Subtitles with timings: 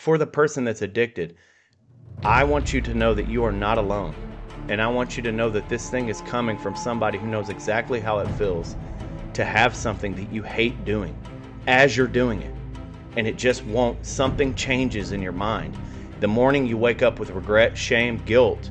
[0.00, 1.36] for the person that's addicted,
[2.24, 4.14] I want you to know that you are not alone.
[4.70, 7.50] And I want you to know that this thing is coming from somebody who knows
[7.50, 8.76] exactly how it feels
[9.34, 11.14] to have something that you hate doing
[11.66, 12.54] as you're doing it.
[13.18, 15.76] And it just won't, something changes in your mind.
[16.20, 18.70] The morning you wake up with regret, shame, guilt,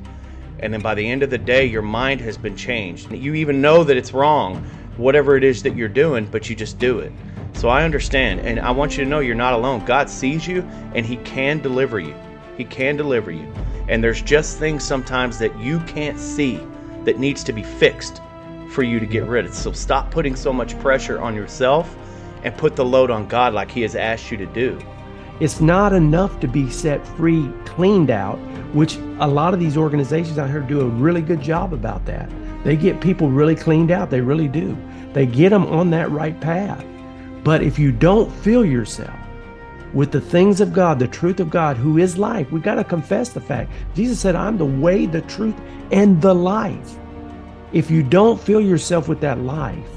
[0.58, 3.12] and then by the end of the day, your mind has been changed.
[3.12, 4.64] You even know that it's wrong,
[4.96, 7.12] whatever it is that you're doing, but you just do it.
[7.60, 9.84] So I understand, and I want you to know you're not alone.
[9.84, 10.62] God sees you,
[10.94, 12.14] and He can deliver you.
[12.56, 13.52] He can deliver you.
[13.86, 16.58] And there's just things sometimes that you can't see
[17.04, 18.22] that needs to be fixed
[18.70, 19.52] for you to get rid of.
[19.52, 21.94] So stop putting so much pressure on yourself
[22.44, 24.80] and put the load on God like He has asked you to do.
[25.38, 28.38] It's not enough to be set free, cleaned out,
[28.72, 32.30] which a lot of these organizations out here do a really good job about that.
[32.64, 34.78] They get people really cleaned out, they really do.
[35.12, 36.86] They get them on that right path.
[37.42, 39.14] But if you don't fill yourself
[39.92, 42.84] with the things of God, the truth of God, who is life, we got to
[42.84, 43.72] confess the fact.
[43.94, 45.56] Jesus said, I'm the way, the truth,
[45.90, 46.96] and the life.
[47.72, 49.88] If you don't fill yourself with that life,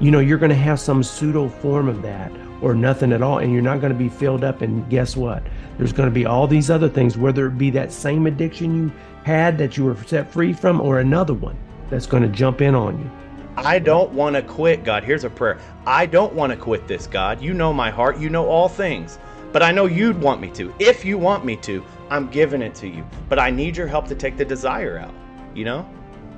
[0.00, 2.32] you know, you're going to have some pseudo form of that
[2.62, 4.62] or nothing at all, and you're not going to be filled up.
[4.62, 5.42] And guess what?
[5.76, 8.92] There's going to be all these other things, whether it be that same addiction you
[9.24, 11.56] had that you were set free from, or another one
[11.88, 13.10] that's going to jump in on you.
[13.56, 15.04] I don't want to quit, God.
[15.04, 15.58] Here's a prayer.
[15.86, 17.42] I don't want to quit this, God.
[17.42, 18.18] You know my heart.
[18.18, 19.18] You know all things.
[19.52, 20.72] But I know you'd want me to.
[20.78, 23.04] If you want me to, I'm giving it to you.
[23.28, 25.14] But I need your help to take the desire out.
[25.54, 25.88] You know?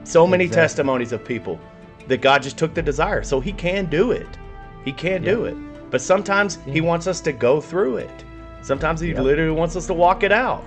[0.04, 0.62] So many exactly.
[0.62, 1.60] testimonies of people
[2.08, 3.22] that God just took the desire.
[3.22, 4.26] So he can do it.
[4.84, 5.34] He can yep.
[5.34, 5.56] do it.
[5.90, 8.24] But sometimes he wants us to go through it.
[8.62, 9.20] Sometimes he yep.
[9.20, 10.64] literally wants us to walk it out.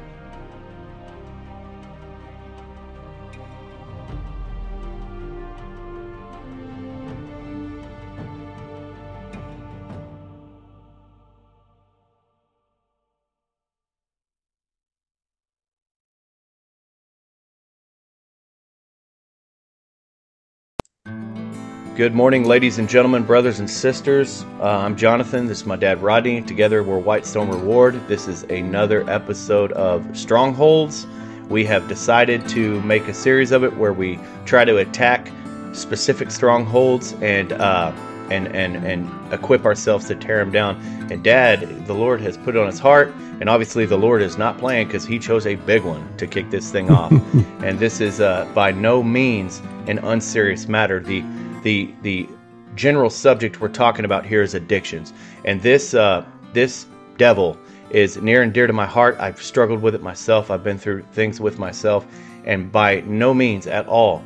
[21.95, 24.43] Good morning, ladies and gentlemen, brothers and sisters.
[24.59, 25.45] Uh, I'm Jonathan.
[25.45, 26.41] This is my dad, Rodney.
[26.41, 28.05] Together, we're Whitestone Reward.
[28.09, 31.07] This is another episode of Strongholds.
[31.47, 35.31] We have decided to make a series of it where we try to attack
[35.71, 37.93] specific strongholds and uh,
[38.29, 40.75] and and and equip ourselves to tear them down.
[41.09, 44.37] And Dad, the Lord has put it on his heart, and obviously the Lord is
[44.37, 47.11] not playing because He chose a big one to kick this thing off.
[47.63, 50.99] and this is uh, by no means an unserious matter.
[50.99, 51.23] The
[51.65, 52.29] the the
[52.75, 55.11] general subject we're talking about here is addictions,
[55.43, 56.85] and this uh, this
[57.17, 57.57] devil
[57.89, 59.17] is near and dear to my heart.
[59.19, 60.51] I've struggled with it myself.
[60.51, 62.05] I've been through things with myself,
[62.45, 64.23] and by no means at all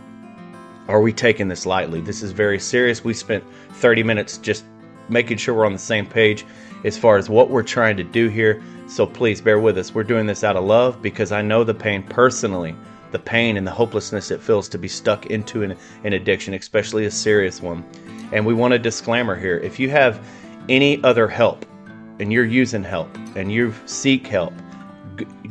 [0.89, 2.01] are we taking this lightly.
[2.01, 3.05] This is very serious.
[3.05, 4.65] We spent 30 minutes just
[5.07, 6.45] making sure we're on the same page
[6.83, 8.61] as far as what we're trying to do here.
[8.87, 9.93] So please bear with us.
[9.93, 12.75] We're doing this out of love because I know the pain personally
[13.11, 17.05] the pain and the hopelessness it feels to be stuck into an, an addiction, especially
[17.05, 17.83] a serious one.
[18.31, 19.57] And we want a disclaimer here.
[19.57, 20.23] If you have
[20.67, 21.65] any other help
[22.19, 24.53] and you're using help and you seek help,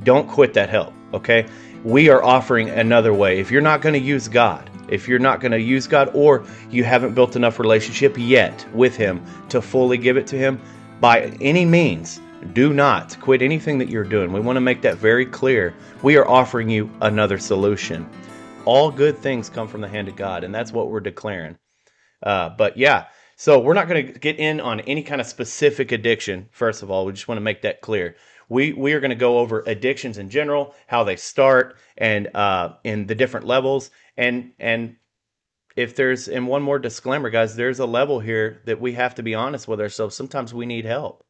[0.05, 1.47] don't quit that help, okay?
[1.85, 3.39] We are offering another way.
[3.39, 6.45] If you're not going to use God, if you're not going to use God or
[6.71, 10.61] you haven't built enough relationship yet with him to fully give it to him,
[11.01, 12.21] by any means,
[12.53, 14.33] do not quit anything that you're doing.
[14.33, 15.75] We want to make that very clear.
[16.03, 18.09] We are offering you another solution.
[18.65, 21.59] All good things come from the hand of God, and that's what we're declaring.
[22.23, 23.07] Uh, but yeah,
[23.37, 26.49] so we're not going to get in on any kind of specific addiction.
[26.53, 28.17] First of all, we just want to make that clear.
[28.49, 32.75] We we are going to go over addictions in general, how they start, and uh,
[32.85, 34.97] in the different levels, and and
[35.77, 39.23] if there's and one more disclaimer, guys, there's a level here that we have to
[39.23, 40.17] be honest with ourselves.
[40.17, 41.25] Sometimes we need help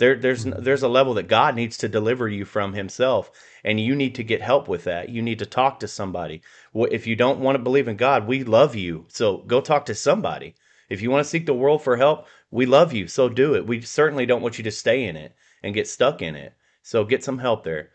[0.00, 3.30] there, there's there's a level that God needs to deliver you from Himself,
[3.62, 5.10] and you need to get help with that.
[5.10, 6.40] You need to talk to somebody.
[6.74, 9.94] If you don't want to believe in God, we love you, so go talk to
[9.94, 10.54] somebody.
[10.88, 13.66] If you want to seek the world for help, we love you, so do it.
[13.66, 16.54] We certainly don't want you to stay in it and get stuck in it.
[16.82, 17.90] So get some help there.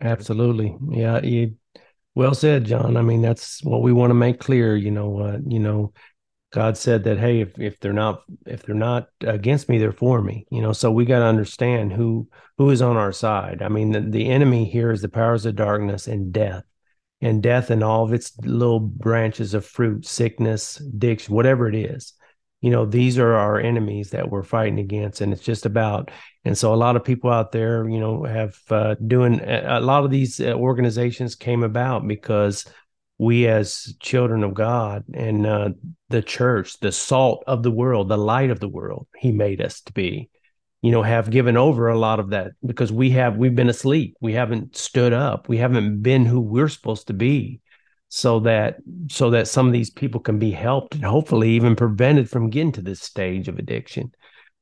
[0.00, 1.20] Absolutely, yeah.
[1.22, 1.56] You,
[2.14, 2.96] well said, John.
[2.96, 4.76] I mean, that's what we want to make clear.
[4.76, 5.92] You know, uh, you know,
[6.54, 10.22] God said that hey, if if they're not if they're not against me, they're for
[10.22, 10.46] me.
[10.52, 12.28] You know, so we got to understand who
[12.58, 13.60] who is on our side.
[13.60, 16.62] I mean, the, the enemy here is the powers of darkness and death,
[17.20, 22.12] and death and all of its little branches of fruit, sickness, addiction, whatever it is.
[22.60, 26.12] You know, these are our enemies that we're fighting against, and it's just about.
[26.44, 30.04] And so, a lot of people out there, you know, have uh, doing a lot
[30.04, 32.64] of these uh, organizations came about because
[33.18, 35.70] we as children of God and uh,
[36.08, 39.80] the church, the salt of the world, the light of the world, He made us
[39.82, 40.30] to be.
[40.82, 44.16] you know, have given over a lot of that because we have we've been asleep.
[44.20, 45.48] We haven't stood up.
[45.48, 47.60] We haven't been who we're supposed to be
[48.08, 48.76] so that
[49.10, 52.72] so that some of these people can be helped and hopefully even prevented from getting
[52.72, 54.12] to this stage of addiction.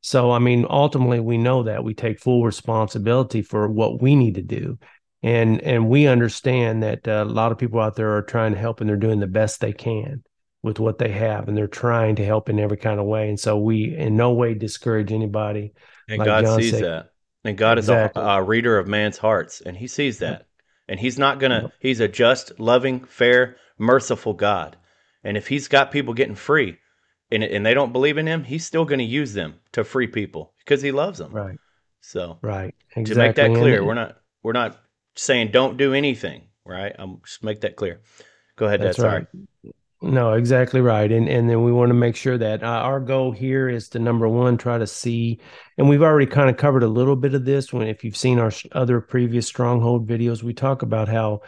[0.00, 4.36] So I mean ultimately we know that we take full responsibility for what we need
[4.36, 4.78] to do.
[5.22, 8.58] And and we understand that uh, a lot of people out there are trying to
[8.58, 10.24] help and they're doing the best they can
[10.62, 13.28] with what they have and they're trying to help in every kind of way.
[13.28, 15.74] And so we in no way discourage anybody.
[16.08, 16.84] And like God John sees said.
[16.84, 17.10] that.
[17.44, 18.22] And God exactly.
[18.22, 20.46] is a, a reader of man's hearts and he sees that.
[20.88, 24.76] And he's not going to, he's a just, loving, fair, merciful God.
[25.24, 26.78] And if he's got people getting free
[27.30, 30.08] and, and they don't believe in him, he's still going to use them to free
[30.08, 31.32] people because he loves them.
[31.32, 31.58] Right.
[32.00, 32.74] So, right.
[32.94, 33.14] Exactly.
[33.14, 34.78] To make that clear, we're not, we're not
[35.16, 36.42] saying don't do anything.
[36.64, 36.94] Right.
[36.98, 38.00] I'm just make that clear.
[38.56, 38.80] Go ahead.
[38.80, 39.26] That's, that's right.
[39.32, 39.74] Sorry.
[40.02, 41.10] No, exactly right.
[41.10, 44.00] And and then we want to make sure that uh, our goal here is to
[44.00, 45.38] number one try to see,
[45.78, 48.40] and we've already kind of covered a little bit of this when if you've seen
[48.40, 51.42] our other previous stronghold videos, we talk about how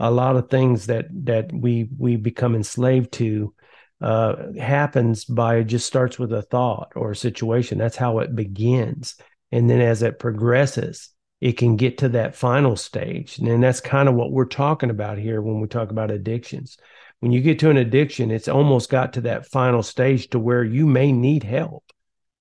[0.00, 3.54] a lot of things that that we we become enslaved to
[4.00, 7.78] uh, happens by just starts with a thought or a situation.
[7.78, 9.14] That's how it begins,
[9.52, 14.08] and then as it progresses, it can get to that final stage, and that's kind
[14.08, 16.76] of what we're talking about here when we talk about addictions.
[17.20, 20.64] When you get to an addiction, it's almost got to that final stage to where
[20.64, 21.84] you may need help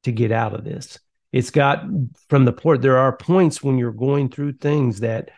[0.04, 1.00] to get out of this.
[1.32, 1.84] It's got
[2.28, 5.30] from the port, there are points when you're going through things that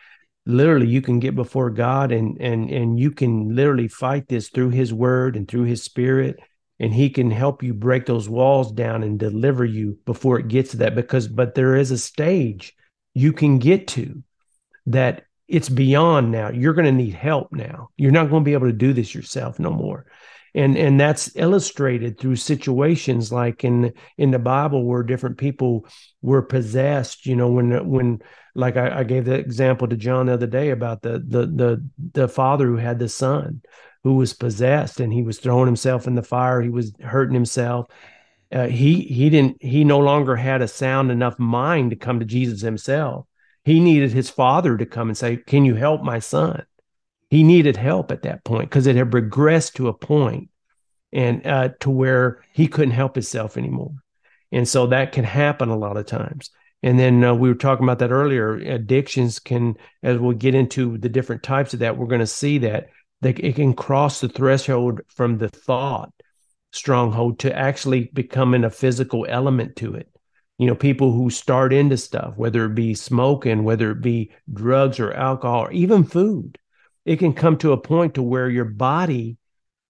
[0.46, 4.70] literally you can get before God and and and you can literally fight this through
[4.70, 6.38] his word and through his spirit.
[6.80, 10.72] And he can help you break those walls down and deliver you before it gets
[10.72, 12.74] to that because but there is a stage
[13.14, 14.22] you can get to
[14.86, 16.48] that it's beyond now.
[16.48, 17.90] You're going to need help now.
[17.96, 20.06] You're not going to be able to do this yourself no more.
[20.54, 25.86] And and that's illustrated through situations like in in the Bible where different people
[26.20, 27.24] were possessed.
[27.24, 28.22] You know, when when
[28.54, 31.88] like I, I gave the example to John the other day about the the the
[32.12, 33.62] the father who had the son
[34.04, 36.60] who was possessed and he was throwing himself in the fire.
[36.60, 37.86] He was hurting himself.
[38.52, 42.26] Uh, he he didn't he no longer had a sound enough mind to come to
[42.26, 43.26] Jesus himself
[43.64, 46.64] he needed his father to come and say, Can you help my son?
[47.30, 50.50] He needed help at that point because it had regressed to a point
[51.12, 53.94] and uh, to where he couldn't help himself anymore.
[54.50, 56.50] And so that can happen a lot of times.
[56.82, 58.54] And then uh, we were talking about that earlier.
[58.54, 62.58] Addictions can, as we get into the different types of that, we're going to see
[62.58, 62.88] that
[63.20, 66.12] they, it can cross the threshold from the thought
[66.72, 70.08] stronghold to actually becoming a physical element to it.
[70.58, 75.00] You know people who start into stuff whether it be smoking whether it be drugs
[75.00, 76.58] or alcohol or even food
[77.04, 79.38] it can come to a point to where your body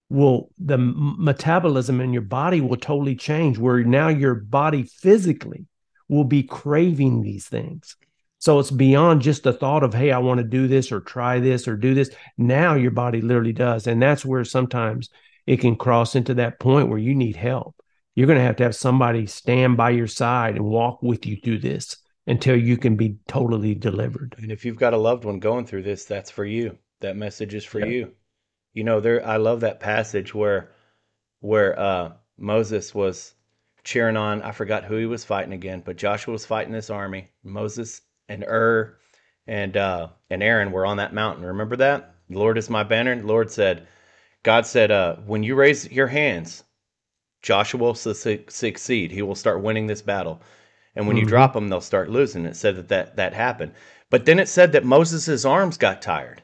[0.09, 5.65] will the metabolism in your body will totally change where now your body physically
[6.09, 7.95] will be craving these things.
[8.39, 11.39] So it's beyond just the thought of hey i want to do this or try
[11.39, 12.09] this or do this.
[12.37, 15.09] Now your body literally does and that's where sometimes
[15.45, 17.75] it can cross into that point where you need help
[18.15, 21.37] you're going to have to have somebody stand by your side and walk with you
[21.37, 21.97] through this
[22.27, 24.35] until you can be totally delivered.
[24.37, 26.77] And if you've got a loved one going through this, that's for you.
[27.01, 27.85] That message is for yeah.
[27.87, 28.11] you.
[28.73, 30.71] You know, there I love that passage where
[31.39, 33.33] where uh Moses was
[33.83, 37.29] cheering on, I forgot who he was fighting again, but Joshua was fighting this army.
[37.43, 38.97] Moses and Ur
[39.47, 41.45] and uh and Aaron were on that mountain.
[41.45, 42.15] Remember that?
[42.29, 43.15] The Lord is my banner.
[43.15, 43.87] The Lord said,
[44.43, 46.63] God said, uh, when you raise your hands,
[47.41, 49.11] Joshua will su- succeed.
[49.11, 50.41] He will start winning this battle.
[50.95, 51.23] And when mm-hmm.
[51.23, 52.45] you drop them, they'll start losing.
[52.45, 53.73] It said that, that that happened.
[54.09, 56.43] But then it said that Moses' arms got tired.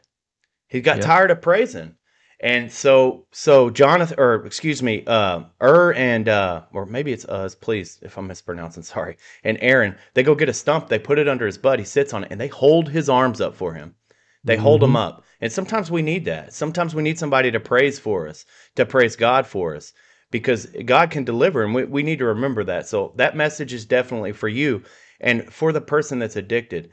[0.67, 1.05] He got yep.
[1.05, 1.95] tired of praising.
[2.41, 7.53] And so so Jonathan or excuse me, uh Ur and uh or maybe it's us,
[7.53, 9.17] please, if I'm mispronouncing, sorry.
[9.43, 12.13] And Aaron, they go get a stump, they put it under his butt, he sits
[12.13, 13.95] on it, and they hold his arms up for him.
[14.43, 14.63] They mm-hmm.
[14.63, 15.23] hold them up.
[15.41, 16.53] And sometimes we need that.
[16.53, 19.93] Sometimes we need somebody to praise for us, to praise God for us
[20.31, 22.87] because God can deliver, and we, we need to remember that.
[22.87, 24.83] So that message is definitely for you
[25.19, 26.91] and for the person that's addicted.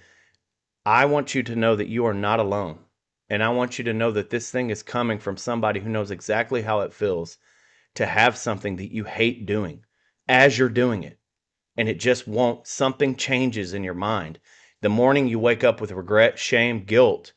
[0.84, 2.78] I want you to know that you are not alone.
[3.28, 6.12] And I want you to know that this thing is coming from somebody who knows
[6.12, 7.38] exactly how it feels
[7.96, 9.84] to have something that you hate doing
[10.28, 11.18] as you're doing it.
[11.76, 14.38] And it just won't, something changes in your mind.
[14.80, 17.32] The morning you wake up with regret, shame, guilt.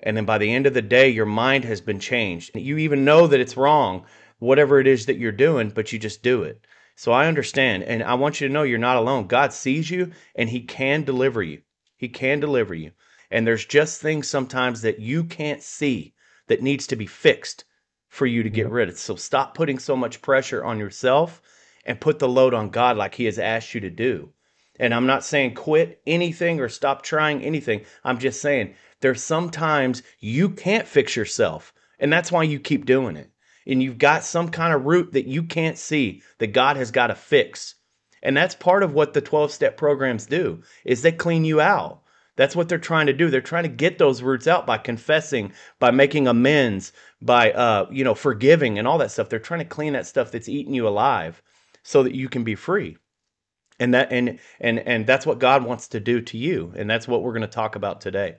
[0.00, 2.54] And then by the end of the day, your mind has been changed.
[2.54, 4.06] You even know that it's wrong,
[4.38, 6.64] whatever it is that you're doing, but you just do it.
[6.94, 7.82] So I understand.
[7.82, 9.26] And I want you to know you're not alone.
[9.26, 11.62] God sees you and He can deliver you.
[11.96, 12.92] He can deliver you.
[13.30, 16.14] And there's just things sometimes that you can't see
[16.46, 17.64] that needs to be fixed
[18.08, 18.98] for you to get rid of.
[18.98, 21.42] So stop putting so much pressure on yourself
[21.84, 24.32] and put the load on God like He has asked you to do.
[24.78, 27.84] And I'm not saying quit anything or stop trying anything.
[28.04, 31.72] I'm just saying there's sometimes you can't fix yourself.
[31.98, 33.30] And that's why you keep doing it.
[33.66, 37.08] And you've got some kind of root that you can't see that God has got
[37.08, 37.74] to fix.
[38.22, 42.02] And that's part of what the 12 step programs do is they clean you out.
[42.36, 43.30] That's what they're trying to do.
[43.30, 48.04] They're trying to get those roots out by confessing, by making amends, by uh, you
[48.04, 49.28] know, forgiving and all that stuff.
[49.28, 51.42] They're trying to clean that stuff that's eating you alive
[51.82, 52.96] so that you can be free.
[53.80, 56.72] And that and and and that's what God wants to do to you.
[56.76, 58.38] And that's what we're going to talk about today.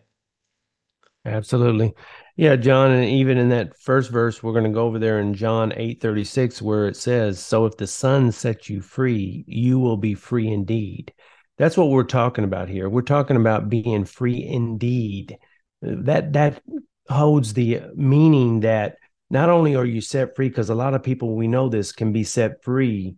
[1.26, 1.94] Absolutely.
[2.38, 5.34] Yeah, John, and even in that first verse, we're going to go over there in
[5.34, 9.98] John 8 36, where it says, So if the Son sets you free, you will
[9.98, 11.14] be free indeed.
[11.58, 12.88] That's what we're talking about here.
[12.88, 15.38] We're talking about being free indeed.
[15.82, 16.62] That that
[17.10, 18.96] holds the meaning that
[19.30, 22.14] not only are you set free, because a lot of people we know this can
[22.14, 23.16] be set free,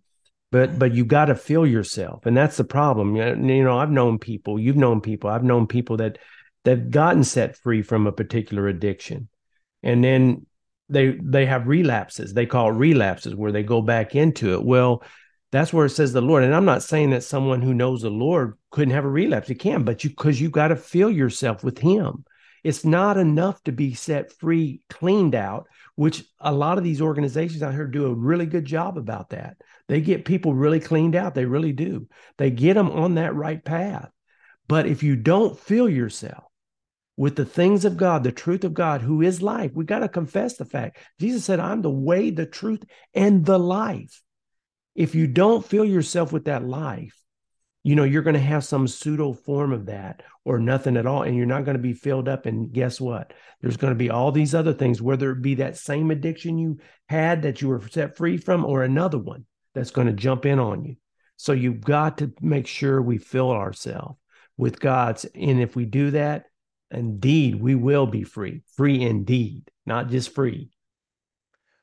[0.52, 3.16] but but you got to feel yourself, and that's the problem.
[3.16, 6.18] You know, I've known people, you've known people, I've known people that
[6.64, 9.30] they've gotten set free from a particular addiction,
[9.82, 10.46] and then
[10.90, 12.34] they they have relapses.
[12.34, 14.64] They call it relapses, where they go back into it.
[14.64, 15.04] Well,
[15.52, 16.44] that's where it says the Lord.
[16.44, 19.48] And I'm not saying that someone who knows the Lord couldn't have a relapse.
[19.48, 22.26] You can, but you because you got to feel yourself with Him.
[22.64, 27.64] It's not enough to be set free, cleaned out, which a lot of these organizations
[27.64, 29.58] out here do a really good job about that.
[29.92, 31.36] They get people really cleaned out.
[31.36, 32.08] They really do.
[32.38, 34.10] They get them on that right path.
[34.70, 36.46] But if you don't fill yourself
[37.18, 40.08] with the things of God, the truth of God, who is life, we got to
[40.08, 41.00] confess the fact.
[41.20, 44.22] Jesus said, I'm the way, the truth, and the life.
[44.96, 47.22] If you don't fill yourself with that life,
[47.84, 51.24] you know, you're going to have some pseudo form of that or nothing at all.
[51.24, 52.46] And you're not going to be filled up.
[52.46, 53.34] And guess what?
[53.60, 56.78] There's going to be all these other things, whether it be that same addiction you
[57.10, 60.60] had that you were set free from or another one that's going to jump in
[60.60, 60.96] on you.
[61.38, 64.20] So you've got to make sure we fill ourselves
[64.58, 65.26] with God's.
[65.36, 66.46] And if we do that,
[66.92, 70.70] indeed, we will be free, free indeed, not just free.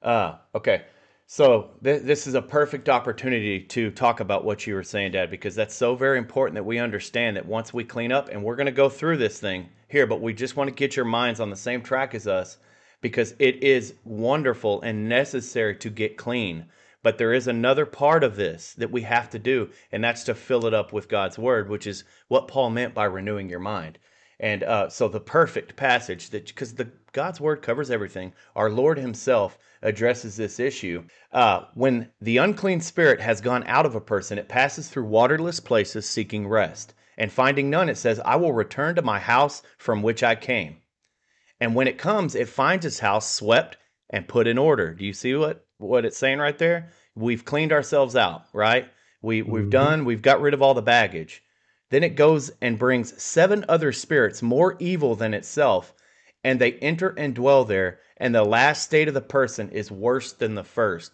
[0.02, 0.84] Ah, uh, okay.
[1.26, 5.30] So th- this is a perfect opportunity to talk about what you were saying, Dad,
[5.30, 8.56] because that's so very important that we understand that once we clean up, and we're
[8.56, 11.40] going to go through this thing here, but we just want to get your minds
[11.40, 12.58] on the same track as us
[13.00, 16.64] because it is wonderful and necessary to get clean.
[17.08, 20.34] But there is another part of this that we have to do, and that's to
[20.34, 23.98] fill it up with God's word, which is what Paul meant by renewing your mind.
[24.38, 28.34] And uh, so the perfect passage that because the God's word covers everything.
[28.54, 31.04] Our Lord Himself addresses this issue.
[31.32, 35.60] Uh, when the unclean spirit has gone out of a person, it passes through waterless
[35.60, 36.92] places seeking rest.
[37.16, 40.82] And finding none, it says, I will return to my house from which I came.
[41.58, 43.78] And when it comes, it finds its house swept
[44.10, 44.92] and put in order.
[44.92, 46.90] Do you see what, what it's saying right there?
[47.18, 48.88] We've cleaned ourselves out, right?
[49.22, 49.70] We, we've mm-hmm.
[49.70, 51.42] done, we've got rid of all the baggage.
[51.90, 55.94] Then it goes and brings seven other spirits more evil than itself,
[56.44, 60.32] and they enter and dwell there, and the last state of the person is worse
[60.32, 61.10] than the 1st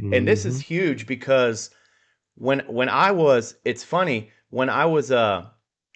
[0.00, 0.14] mm-hmm.
[0.14, 0.74] And this is mm-hmm.
[0.74, 1.70] huge because
[2.36, 5.46] when when I was, it's funny when I was uh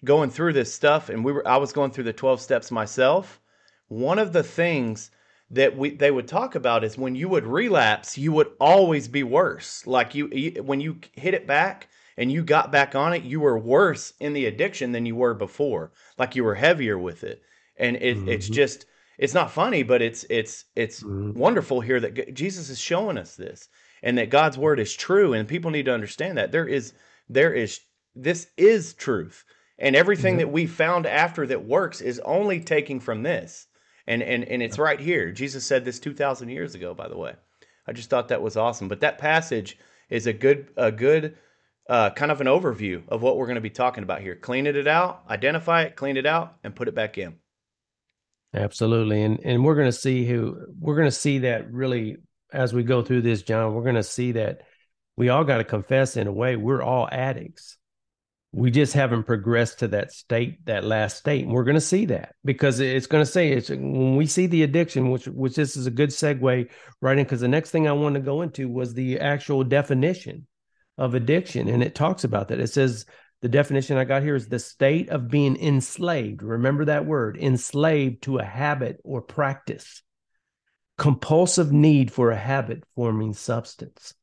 [0.04, 3.40] going through this stuff, and we were I was going through the twelve steps myself.
[3.88, 5.10] One of the things
[5.52, 9.22] that we they would talk about is when you would relapse, you would always be
[9.22, 9.86] worse.
[9.86, 13.40] Like you, you when you hit it back, and you got back on it, you
[13.40, 15.92] were worse in the addiction than you were before.
[16.18, 17.42] Like you were heavier with it.
[17.76, 18.28] And it, mm-hmm.
[18.28, 18.86] it's just
[19.18, 21.38] it's not funny, but it's it's it's mm-hmm.
[21.38, 23.68] wonderful here that Jesus is showing us this
[24.02, 26.92] and that God's word is true and people need to understand that there is
[27.28, 27.80] there is
[28.14, 29.44] this is truth.
[29.78, 30.40] And everything mm-hmm.
[30.40, 33.66] that we found after that works is only taking from this.
[34.06, 35.30] And and and it's right here.
[35.32, 37.34] Jesus said this 2000 years ago by the way.
[37.86, 38.88] I just thought that was awesome.
[38.88, 39.78] But that passage
[40.08, 41.36] is a good a good
[41.88, 44.36] uh, kind of an overview of what we're going to be talking about here.
[44.36, 47.36] Cleaning it out, identify it, clean it out, and put it back in.
[48.54, 52.16] Absolutely, and and we're going to see who we're going to see that really
[52.52, 53.74] as we go through this, John.
[53.74, 54.62] We're going to see that
[55.16, 57.78] we all got to confess in a way we're all addicts.
[58.54, 61.44] We just haven't progressed to that state, that last state.
[61.44, 64.46] And we're going to see that because it's going to say it's when we see
[64.46, 67.88] the addiction, which which this is a good segue right in because the next thing
[67.88, 70.46] I want to go into was the actual definition
[70.98, 71.68] of addiction.
[71.68, 72.60] And it talks about that.
[72.60, 73.06] It says
[73.42, 76.42] the definition I got here is the state of being enslaved.
[76.42, 80.02] Remember that word, enslaved to a habit or practice,
[80.96, 84.14] compulsive need for a habit forming substance.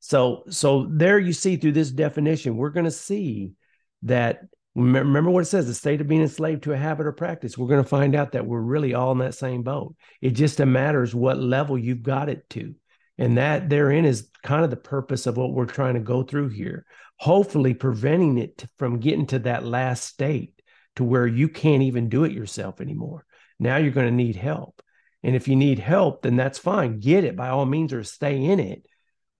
[0.00, 3.52] So, so there you see through this definition, we're going to see
[4.04, 4.40] that.
[4.76, 7.56] Remember what it says the state of being enslaved to a habit or practice.
[7.56, 9.94] We're going to find out that we're really all in that same boat.
[10.20, 12.74] It just matters what level you've got it to.
[13.16, 16.48] And that therein is kind of the purpose of what we're trying to go through
[16.48, 16.86] here.
[17.16, 20.60] hopefully preventing it from getting to that last state
[20.96, 23.24] to where you can't even do it yourself anymore.
[23.58, 24.82] Now you're going to need help.
[25.22, 27.00] And if you need help, then that's fine.
[27.00, 28.86] Get it by all means or stay in it.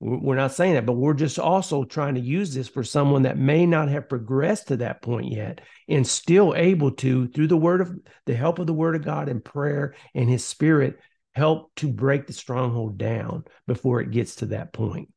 [0.07, 3.39] We're not saying that, but we're just also trying to use this for someone that
[3.39, 7.81] may not have progressed to that point yet and still able to, through the word
[7.81, 11.01] of the help of the word of God and prayer and his spirit,
[11.33, 15.09] help to break the stronghold down before it gets to that point.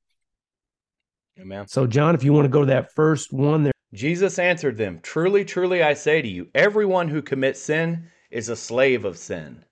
[1.37, 1.67] Amen.
[1.67, 3.73] So, John, if you want to go to that first one there.
[3.93, 8.55] Jesus answered them, Truly, truly, I say to you, everyone who commits sin is a
[8.55, 9.65] slave of sin.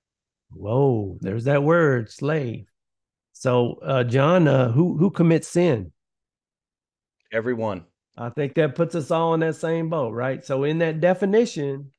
[0.52, 2.66] Whoa, there's that word, slave.
[3.38, 5.92] So, uh, John, uh, who who commits sin?
[7.32, 7.86] Everyone.
[8.18, 10.44] I think that puts us all in that same boat, right?
[10.44, 11.92] So, in that definition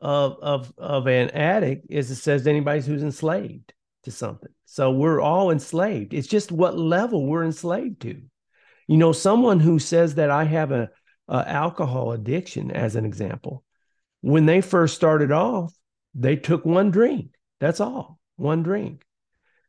[0.00, 3.74] of of of an addict, is it says anybody who's enslaved
[4.04, 4.52] to something.
[4.64, 6.14] So we're all enslaved.
[6.14, 8.22] It's just what level we're enslaved to.
[8.86, 10.90] You know, someone who says that I have a,
[11.28, 13.64] a alcohol addiction, as an example,
[14.20, 15.74] when they first started off,
[16.14, 17.34] they took one drink.
[17.60, 19.04] That's all, one drink.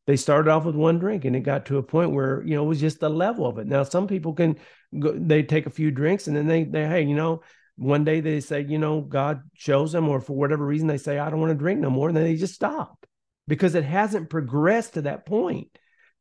[0.08, 2.64] They started off with one drink, and it got to a point where you know
[2.64, 3.68] it was just the level of it.
[3.68, 4.58] Now, some people can
[5.00, 7.42] go, they take a few drinks, and then they they hey, you know,
[7.78, 11.20] one day they say, you know, God shows them, or for whatever reason they say,
[11.20, 13.06] I don't want to drink no more, and then they just stop
[13.48, 15.68] because it hasn't progressed to that point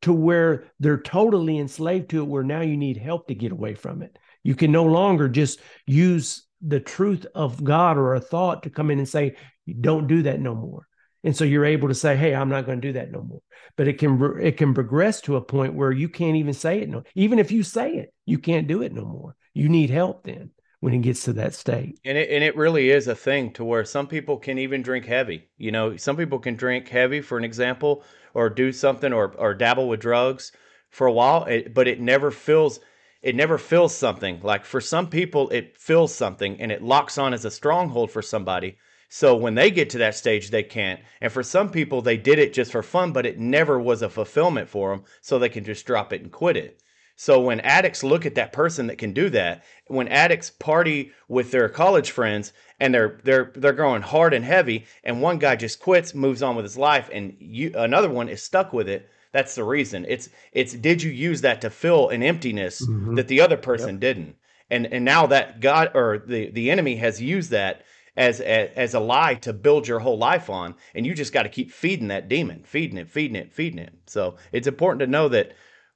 [0.01, 3.75] to where they're totally enslaved to it, where now you need help to get away
[3.75, 4.17] from it.
[4.43, 8.91] You can no longer just use the truth of God or a thought to come
[8.91, 9.35] in and say,
[9.79, 10.87] don't do that no more.
[11.23, 13.41] And so you're able to say, "Hey, I'm not going to do that no more."
[13.75, 16.89] But it can it can progress to a point where you can't even say it
[16.89, 17.03] no.
[17.15, 19.35] Even if you say it, you can't do it no more.
[19.53, 21.99] You need help then when it gets to that state.
[22.03, 25.05] And it and it really is a thing to where some people can even drink
[25.05, 25.49] heavy.
[25.57, 29.53] You know, some people can drink heavy for an example or do something or or
[29.53, 30.51] dabble with drugs
[30.89, 32.79] for a while, but it never feels
[33.21, 34.39] it never feels something.
[34.41, 38.23] Like for some people it feels something and it locks on as a stronghold for
[38.23, 38.77] somebody.
[39.13, 41.01] So when they get to that stage they can't.
[41.19, 44.09] And for some people they did it just for fun, but it never was a
[44.09, 46.81] fulfillment for them, so they can just drop it and quit it.
[47.17, 51.51] So when addicts look at that person that can do that, when addicts party with
[51.51, 55.81] their college friends and they're they're they're going hard and heavy, and one guy just
[55.81, 59.09] quits, moves on with his life, and you another one is stuck with it.
[59.33, 60.05] That's the reason.
[60.07, 63.15] It's it's did you use that to fill an emptiness mm-hmm.
[63.15, 63.99] that the other person yep.
[63.99, 64.35] didn't,
[64.69, 67.83] and and now that God or the the enemy has used that
[68.15, 71.43] as, as as a lie to build your whole life on, and you just got
[71.43, 73.93] to keep feeding that demon, feeding it, feeding it, feeding it.
[74.07, 75.53] So it's important to know that.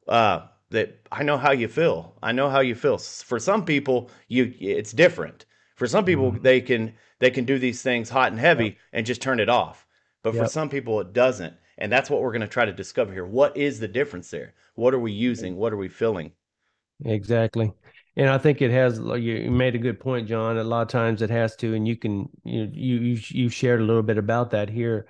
[0.08, 2.16] Uh, that I know how you feel.
[2.22, 2.98] I know how you feel.
[2.98, 5.46] For some people, you it's different.
[5.76, 6.42] For some people, mm-hmm.
[6.42, 8.78] they can they can do these things hot and heavy yep.
[8.94, 9.86] and just turn it off.
[10.24, 10.44] But yep.
[10.44, 11.54] for some people, it doesn't.
[11.78, 13.26] And that's what we're going to try to discover here.
[13.26, 14.54] What is the difference there?
[14.76, 15.56] What are we using?
[15.56, 16.32] What are we feeling?
[17.04, 17.74] Exactly.
[18.18, 19.00] And I think it has.
[19.00, 20.58] You made a good point, John.
[20.58, 23.84] A lot of times it has to, and you can you you you shared a
[23.84, 25.08] little bit about that here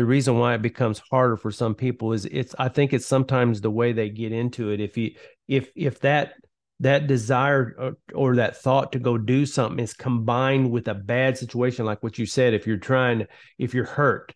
[0.00, 3.60] the reason why it becomes harder for some people is it's i think it's sometimes
[3.60, 5.12] the way they get into it if you
[5.46, 6.32] if if that
[6.82, 11.36] that desire or, or, that thought to go do something is combined with a bad
[11.36, 13.26] situation like what you said if you're trying
[13.58, 14.34] if you're hurt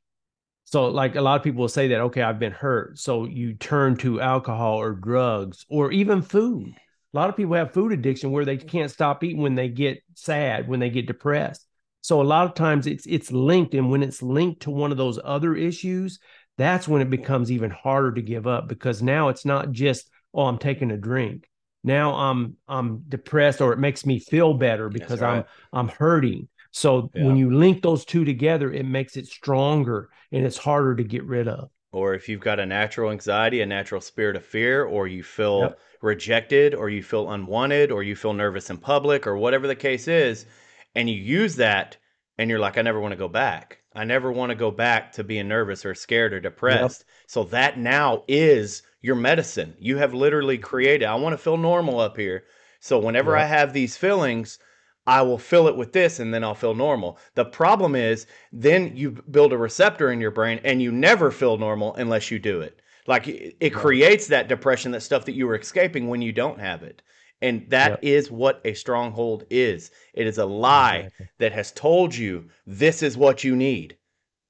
[0.64, 3.54] so like a lot of people will say that okay i've been hurt so you
[3.54, 6.74] turn to alcohol or drugs or even food
[7.14, 10.02] a lot of people have food addiction where they can't stop eating when they get
[10.14, 11.66] sad when they get depressed
[12.04, 14.98] so a lot of times it's it's linked, and when it's linked to one of
[14.98, 16.18] those other issues,
[16.58, 20.42] that's when it becomes even harder to give up because now it's not just oh
[20.42, 21.48] I'm taking a drink.
[21.82, 25.38] Now I'm I'm depressed or it makes me feel better because right.
[25.38, 26.48] I'm I'm hurting.
[26.72, 27.24] So yeah.
[27.24, 31.24] when you link those two together, it makes it stronger and it's harder to get
[31.24, 31.70] rid of.
[31.90, 35.60] Or if you've got a natural anxiety, a natural spirit of fear, or you feel
[35.60, 35.78] yep.
[36.04, 40.06] Rejected, or you feel unwanted, or you feel nervous in public, or whatever the case
[40.06, 40.46] is,
[40.94, 41.96] and you use that
[42.38, 43.78] and you're like, I never want to go back.
[43.94, 47.04] I never want to go back to being nervous or scared or depressed.
[47.06, 47.16] Yep.
[47.28, 49.74] So that now is your medicine.
[49.78, 52.44] You have literally created, I want to feel normal up here.
[52.80, 53.42] So whenever yep.
[53.42, 54.58] I have these feelings,
[55.06, 57.18] I will fill it with this and then I'll feel normal.
[57.34, 61.56] The problem is then you build a receptor in your brain and you never feel
[61.56, 62.80] normal unless you do it.
[63.06, 66.82] Like it creates that depression, that stuff that you were escaping when you don't have
[66.82, 67.02] it.
[67.42, 67.98] And that yep.
[68.02, 69.90] is what a stronghold is.
[70.14, 71.28] It is a lie exactly.
[71.38, 73.98] that has told you this is what you need,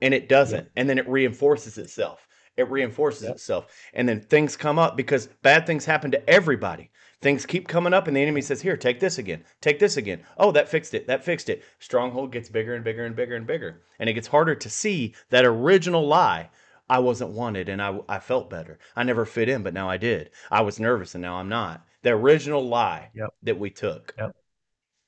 [0.01, 0.65] and it doesn't.
[0.65, 0.71] Yep.
[0.77, 2.29] And then it reinforces itself.
[2.57, 3.33] It reinforces yep.
[3.33, 3.67] itself.
[3.95, 6.91] And then things come up because bad things happen to everybody.
[7.21, 9.43] Things keep coming up, and the enemy says, Here, take this again.
[9.61, 10.23] Take this again.
[10.37, 11.07] Oh, that fixed it.
[11.07, 11.65] That fixed it.
[11.81, 13.83] Stronghold gets bigger and bigger and bigger and bigger.
[13.99, 16.51] And it gets harder to see that original lie
[16.89, 18.79] I wasn't wanted and I, I felt better.
[18.95, 20.31] I never fit in, but now I did.
[20.51, 23.31] I was nervous and now I'm not the original lie Yep.
[23.43, 24.15] that we took.
[24.19, 24.37] Yep.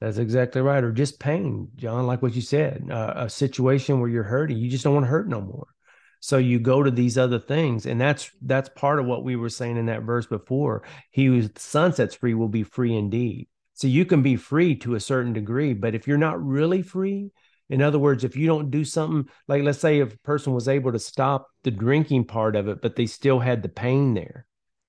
[0.00, 0.82] That's exactly right.
[0.82, 4.70] Or just pain, John, like what you said, uh, a situation where you're hurting, you
[4.70, 5.68] just don't want to hurt no more.
[6.20, 9.48] So you go to these other things, and that's that's part of what we were
[9.48, 10.82] saying in that verse before.
[11.10, 13.48] He who the son sets free will be free indeed.
[13.74, 17.30] So you can be free to a certain degree, but if you're not really free,
[17.68, 20.68] in other words, if you don't do something like, let's say, if a person was
[20.68, 24.46] able to stop the drinking part of it, but they still had the pain there,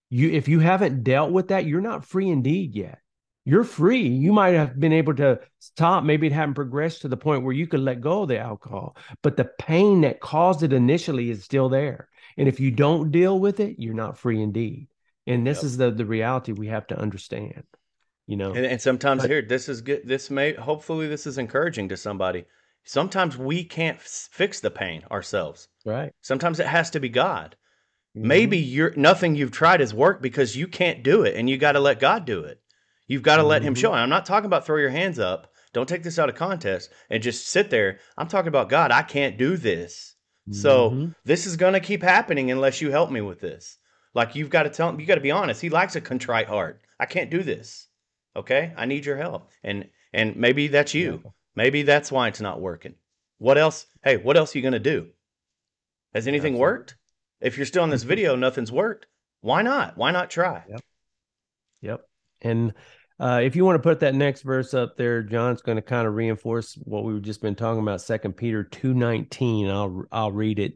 [0.10, 3.00] you if you haven't dealt with that, you're not free indeed yet
[3.48, 4.06] you're free.
[4.06, 6.04] You might have been able to stop.
[6.04, 8.98] Maybe it hadn't progressed to the point where you could let go of the alcohol,
[9.24, 12.10] but the pain that caused it initially is still there.
[12.36, 14.90] And if you don't deal with it, you're not free indeed.
[15.26, 15.64] And this yep.
[15.64, 17.64] is the the reality we have to understand.
[18.26, 20.02] You know, and, and sometimes but, here, this is good.
[20.04, 22.44] This may hopefully this is encouraging to somebody.
[22.88, 25.68] Sometimes we can't f- fix the pain ourselves.
[25.86, 26.14] Right.
[26.22, 27.56] Sometimes it has to be God.
[28.18, 28.28] Mm-hmm.
[28.28, 31.74] Maybe you're nothing you've tried has worked because you can't do it, and you got
[31.74, 32.62] to let God do it.
[33.08, 33.92] You've got to let him show.
[33.92, 35.52] And I'm not talking about throw your hands up.
[35.74, 38.00] Don't take this out of context and just sit there.
[38.18, 38.92] I'm talking about God.
[38.92, 40.16] I can't do this.
[40.52, 41.12] So mm-hmm.
[41.26, 43.78] this is going to keep happening unless you help me with this.
[44.14, 45.00] Like you've got to tell him.
[45.00, 45.62] You got to be honest.
[45.62, 46.82] He likes a contrite heart.
[47.00, 47.88] I can't do this.
[48.36, 49.50] Okay, I need your help.
[49.64, 51.22] And and maybe that's you.
[51.24, 51.32] Yeah.
[51.58, 52.94] Maybe that's why it's not working.
[53.40, 53.88] What else?
[54.04, 55.08] Hey, what else are you going to do?
[56.14, 56.62] Has anything Absolutely.
[56.62, 56.98] worked?
[57.42, 59.08] If you're still in this video, nothing's worked.
[59.42, 59.98] Why not?
[59.98, 60.64] Why not try?
[60.70, 60.82] Yep.
[61.82, 62.02] Yep.
[62.42, 62.74] And
[63.20, 66.08] uh, if you want to put that next verse up there, John's going to kind
[66.08, 68.02] of reinforce what we've just been talking about.
[68.02, 69.68] Second Peter two nineteen.
[69.68, 70.76] I'll I'll read it.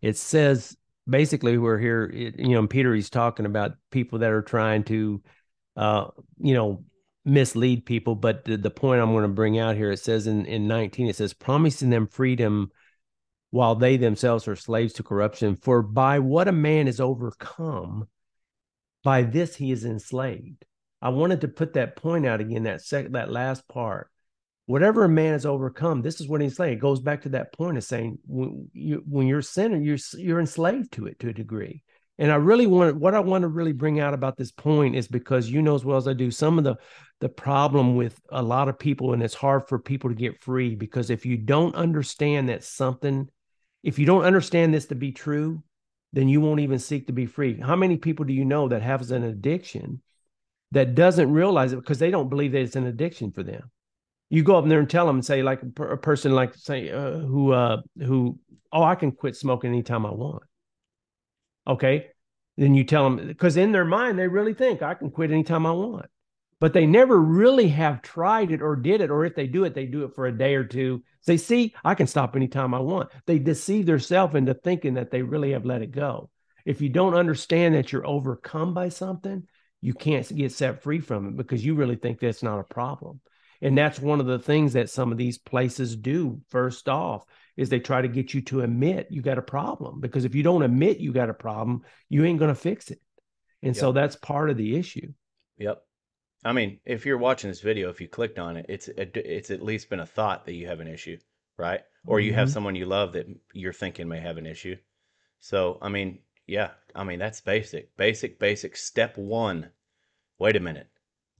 [0.00, 2.04] It says basically we're here.
[2.04, 5.22] It, you know, Peter he's talking about people that are trying to,
[5.76, 6.06] uh,
[6.38, 6.84] you know,
[7.24, 8.14] mislead people.
[8.14, 11.08] But the, the point I'm going to bring out here, it says in in nineteen,
[11.08, 12.70] it says promising them freedom
[13.50, 15.56] while they themselves are slaves to corruption.
[15.56, 18.08] For by what a man is overcome,
[19.04, 20.64] by this he is enslaved.
[21.00, 24.08] I wanted to put that point out again, that sec- that last part.
[24.66, 26.74] Whatever a man is overcome, this is what he's saying.
[26.74, 30.38] It goes back to that point of saying when, you, when you're sinner you're you're
[30.38, 31.82] enslaved to it to a degree.
[32.18, 35.08] And I really want what I want to really bring out about this point is
[35.08, 36.76] because you know as well as I do some of the
[37.20, 40.74] the problem with a lot of people, and it's hard for people to get free
[40.74, 43.28] because if you don't understand that something,
[43.82, 45.62] if you don't understand this to be true,
[46.12, 47.58] then you won't even seek to be free.
[47.58, 50.02] How many people do you know that has an addiction
[50.72, 53.70] that doesn't realize it because they don't believe that it's an addiction for them.
[54.30, 57.18] You go up there and tell them and say, like a, person like say uh,
[57.18, 58.38] who uh, who
[58.72, 60.42] oh I can quit smoking anytime I want.
[61.66, 62.08] Okay,
[62.56, 65.66] then you tell them because in their mind they really think I can quit anytime
[65.66, 66.06] I want,
[66.60, 69.74] but they never really have tried it or did it, or if they do it,
[69.74, 71.02] they do it for a day or two.
[71.26, 73.10] They see I can stop anytime I want.
[73.26, 76.30] They deceive themselves into thinking that they really have let it go.
[76.64, 79.46] If you don't understand that you're overcome by something,
[79.80, 83.20] you can't get set free from it because you really think that's not a problem.
[83.60, 86.40] And that's one of the things that some of these places do.
[86.48, 87.24] First off,
[87.56, 90.42] is they try to get you to admit you got a problem because if you
[90.42, 93.00] don't admit you got a problem, you ain't going to fix it.
[93.62, 93.80] And yep.
[93.80, 95.12] so that's part of the issue.
[95.58, 95.82] Yep.
[96.44, 99.62] I mean, if you're watching this video, if you clicked on it, it's it's at
[99.62, 101.18] least been a thought that you have an issue,
[101.56, 101.82] right?
[102.04, 102.38] Or you mm-hmm.
[102.40, 104.76] have someone you love that you're thinking may have an issue.
[105.38, 107.96] So, I mean, yeah, I mean, that's basic.
[107.96, 108.76] Basic, basic.
[108.76, 109.70] Step one.
[110.38, 110.88] Wait a minute.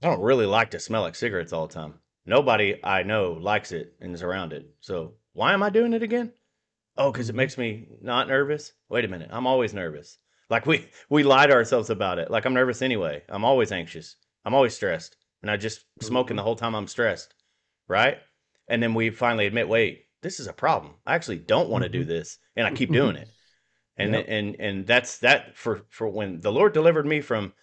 [0.01, 1.95] I don't really like to smell like cigarettes all the time.
[2.25, 4.69] Nobody I know likes it and is around it.
[4.79, 6.31] So why am I doing it again?
[6.97, 8.73] Oh, because it makes me not nervous?
[8.89, 9.29] Wait a minute.
[9.31, 10.17] I'm always nervous.
[10.49, 12.29] Like we we lie to ourselves about it.
[12.29, 13.23] Like I'm nervous anyway.
[13.29, 14.15] I'm always anxious.
[14.45, 15.17] I'm always stressed.
[15.41, 17.33] And I just smoking the whole time I'm stressed.
[17.87, 18.19] Right?
[18.67, 20.93] And then we finally admit, wait, this is a problem.
[21.05, 22.09] I actually don't want to do mm-hmm.
[22.09, 22.37] this.
[22.55, 23.27] And I keep doing it
[23.97, 24.25] and yep.
[24.27, 27.53] and and that's that for for when the Lord delivered me from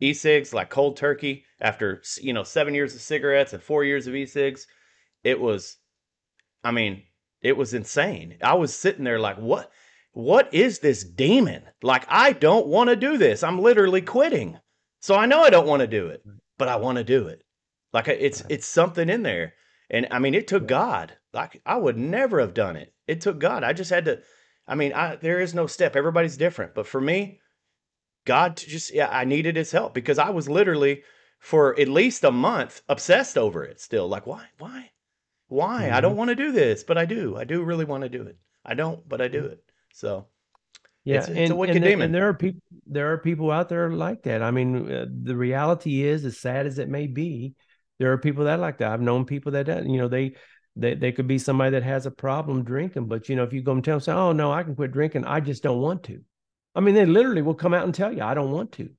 [0.00, 4.14] e-cigs like cold turkey after you know seven years of cigarettes and four years of
[4.14, 4.66] e-cigs
[5.22, 5.76] it was
[6.64, 7.02] i mean
[7.44, 8.38] it was insane.
[8.42, 9.70] I was sitting there like what?
[10.12, 11.64] What is this demon?
[11.82, 13.42] Like i don't want to do this.
[13.42, 14.58] I'm literally quitting.
[15.00, 16.22] So i know i don't want to do it
[16.58, 17.44] but i want to do it.
[17.92, 19.54] Like it's it's something in there.
[19.90, 21.16] And i mean it took god.
[21.32, 22.92] Like i would never have done it.
[23.06, 23.62] It took god.
[23.62, 24.22] I just had to
[24.66, 25.94] I mean, I, there is no step.
[25.94, 26.74] Everybody's different.
[26.74, 27.40] But for me,
[28.24, 31.02] God just, yeah, I needed his help because I was literally
[31.38, 34.08] for at least a month obsessed over it still.
[34.08, 34.46] Like, why?
[34.58, 34.90] Why?
[35.54, 35.84] Why?
[35.84, 35.94] Mm-hmm.
[35.94, 36.18] I don't mm-hmm.
[36.18, 37.36] want to do this, but I do.
[37.36, 38.36] I do really want to do it.
[38.64, 39.62] I don't, but I do it.
[39.92, 40.26] So,
[41.04, 42.06] yeah, it's, it's and, a wicked and, demon.
[42.06, 44.42] And there are people, there are people out there like that.
[44.42, 47.54] I mean, uh, the reality is, as sad as it may be,
[48.00, 48.90] there are people that like that.
[48.90, 50.34] I've known people that, you know, they
[50.74, 53.62] they, they could be somebody that has a problem drinking, but you know, if you
[53.62, 55.24] go and tell them, say, "Oh no, I can quit drinking.
[55.24, 56.20] I just don't want to,"
[56.74, 58.90] I mean, they literally will come out and tell you, "I don't want to."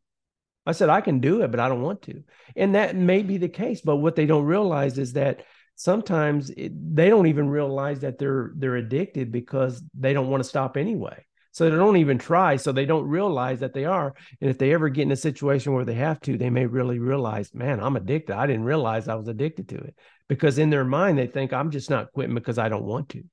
[0.66, 2.24] I said, I can do it, but I don't want to.
[2.56, 3.82] And that may be the case.
[3.82, 5.44] But what they don't realize is that
[5.76, 10.50] sometimes it, they don't even realize that they're they're addicted because they don't want to
[10.50, 11.26] stop anyway.
[11.52, 12.58] So they don't even try.
[12.58, 14.14] So they don't realize that they are.
[14.42, 17.00] And if they ever get in a situation where they have to, they may really
[17.00, 18.36] realize, man, I'm addicted.
[18.36, 19.96] I didn't realize I was addicted to it
[20.28, 23.24] because in their mind they think I'm just not quitting because I don't want to.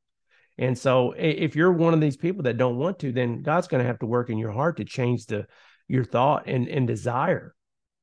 [0.57, 3.83] And so if you're one of these people that don't want to, then God's going
[3.83, 5.47] to have to work in your heart to change the
[5.89, 7.55] your thought and and desire.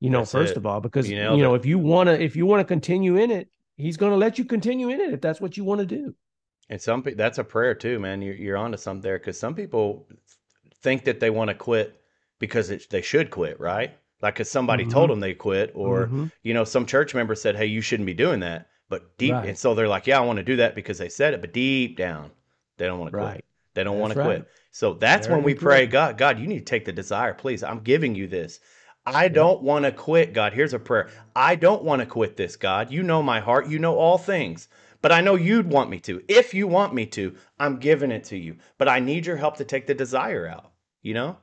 [0.02, 0.58] You know, that's first it.
[0.58, 3.16] of all, because you, you know, if you want to if you want to continue
[3.16, 5.80] in it, he's going to let you continue in it if that's what you want
[5.80, 6.14] to do.
[6.70, 8.22] And some people, that's a prayer too, man.
[8.22, 10.08] You're, you're onto something there because some people
[10.82, 12.00] think that they want to quit
[12.38, 13.92] because it, they should quit, right?
[14.22, 14.92] Like, because somebody mm-hmm.
[14.92, 16.26] told them they quit, or, mm-hmm.
[16.44, 18.68] you know, some church member said, hey, you shouldn't be doing that.
[18.90, 19.48] But deep, right.
[19.48, 21.54] and so they're like, yeah, I want to do that because they said it, but
[21.54, 22.32] deep down,
[22.78, 23.46] they don't want to quit.
[23.76, 24.26] They don't want to right.
[24.26, 24.48] quit.
[24.72, 27.64] So that's Very when we pray, God, God, you need to take the desire, please.
[27.64, 28.60] I'm giving you this.
[29.16, 30.54] I don't want to quit, God.
[30.54, 31.10] Here's a prayer.
[31.36, 32.92] I don't want to quit this, God.
[32.92, 33.68] You know my heart.
[33.68, 34.68] You know all things.
[35.02, 36.22] But I know you'd want me to.
[36.28, 38.58] If you want me to, I'm giving it to you.
[38.78, 40.72] But I need your help to take the desire out.
[41.02, 41.38] You know?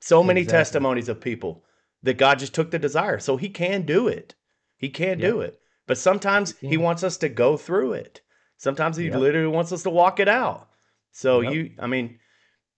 [0.00, 0.58] So many exactly.
[0.58, 1.64] testimonies of people
[2.02, 3.18] that God just took the desire.
[3.18, 4.34] So he can do it.
[4.76, 5.30] He can yep.
[5.30, 5.60] do it.
[5.86, 8.20] But sometimes he, he, wants us to go through it.
[8.58, 10.68] Sometimes he literally wants us to walk it out.
[11.12, 11.52] So yep.
[11.52, 12.18] you I mean,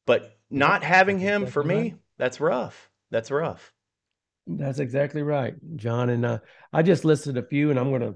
[0.07, 2.91] but not having him for me, that's rough.
[3.11, 3.73] That's rough.
[4.57, 6.11] That's exactly right, John.
[6.11, 6.39] And uh,
[6.73, 8.15] I just listed a few, and I'm going to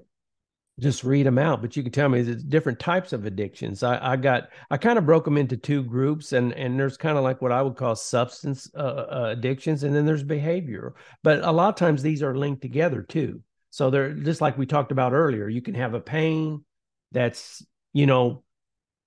[0.81, 1.62] just read them out.
[1.62, 3.83] But you can tell me the different types of addictions.
[3.83, 7.16] I, I got I kind of broke them into two groups, and and there's kind
[7.16, 10.94] of like what I would call substance uh, uh, addictions, and then there's behavior.
[11.23, 13.40] But a lot of times these are linked together too.
[13.70, 15.49] So they're just like we talked about earlier.
[15.49, 16.64] You can have a pain
[17.12, 18.42] that's you know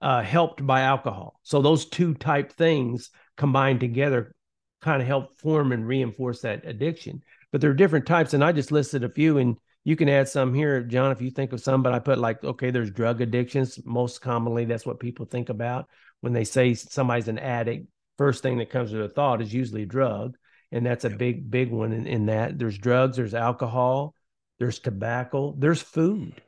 [0.01, 1.39] uh, helped by alcohol.
[1.43, 4.33] So those two type things combined together
[4.81, 7.23] kind of help form and reinforce that addiction.
[7.51, 10.27] But there are different types, and I just listed a few, and you can add
[10.27, 11.81] some here, John, if you think of some.
[11.81, 13.79] But I put like, okay, there's drug addictions.
[13.85, 15.87] Most commonly, that's what people think about
[16.21, 17.87] when they say somebody's an addict.
[18.17, 20.35] First thing that comes to their thought is usually a drug,
[20.71, 22.57] and that's a big, big one in, in that.
[22.57, 24.15] There's drugs, there's alcohol,
[24.59, 26.41] there's tobacco, there's food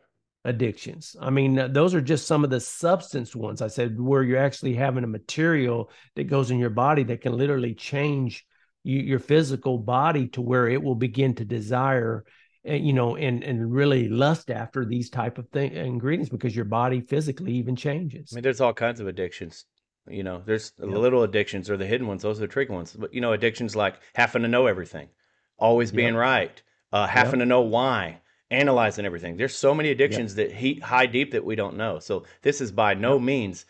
[0.46, 1.16] addictions.
[1.20, 3.62] I mean, those are just some of the substance ones.
[3.62, 7.38] I said where you're actually having a material that goes in your body that can
[7.38, 8.46] literally change
[8.84, 12.24] you, your physical body to where it will begin to desire
[12.66, 16.66] eh, you know and and really lust after these type of thing ingredients because your
[16.66, 19.66] body physically even changes i mean there's all kinds of addictions
[20.08, 20.86] you know there's yeah.
[20.86, 23.76] little addictions or the hidden ones those are the tricky ones but you know addictions
[23.76, 25.10] like having to know everything
[25.58, 28.20] always being right uh, having to know why
[28.52, 29.38] analyzing everything.
[29.38, 32.00] There's so many addictions that heat high deep that we don't know.
[32.00, 33.66] So this is by no means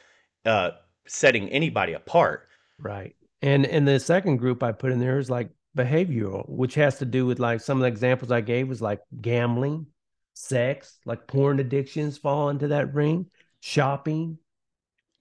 [0.45, 0.71] uh,
[1.07, 2.47] setting anybody apart.
[2.79, 3.15] Right.
[3.41, 7.05] And and the second group I put in there is like behavioral, which has to
[7.05, 9.87] do with like some of the examples I gave was like gambling,
[10.33, 13.27] sex, like porn addictions fall into that ring,
[13.61, 14.37] shopping,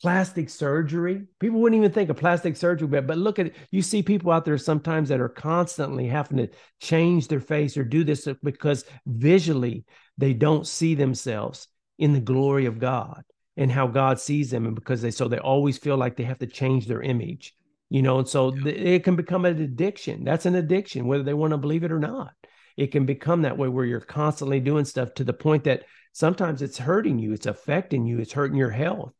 [0.00, 1.24] plastic surgery.
[1.40, 3.56] People wouldn't even think of plastic surgery, but but look at it.
[3.70, 6.48] You see people out there sometimes that are constantly having to
[6.80, 9.84] change their face or do this because visually
[10.16, 13.22] they don't see themselves in the glory of God
[13.56, 16.38] and how God sees them, and because they so they always feel like they have
[16.38, 17.54] to change their image,
[17.90, 18.72] you know, and so yeah.
[18.72, 20.22] it can become an addiction.
[20.22, 22.32] That's an addiction, whether they want to believe it or not.
[22.76, 25.82] It can become that way where you're constantly doing stuff to the point that
[26.12, 29.12] sometimes it's hurting you, it's affecting you, it's hurting your health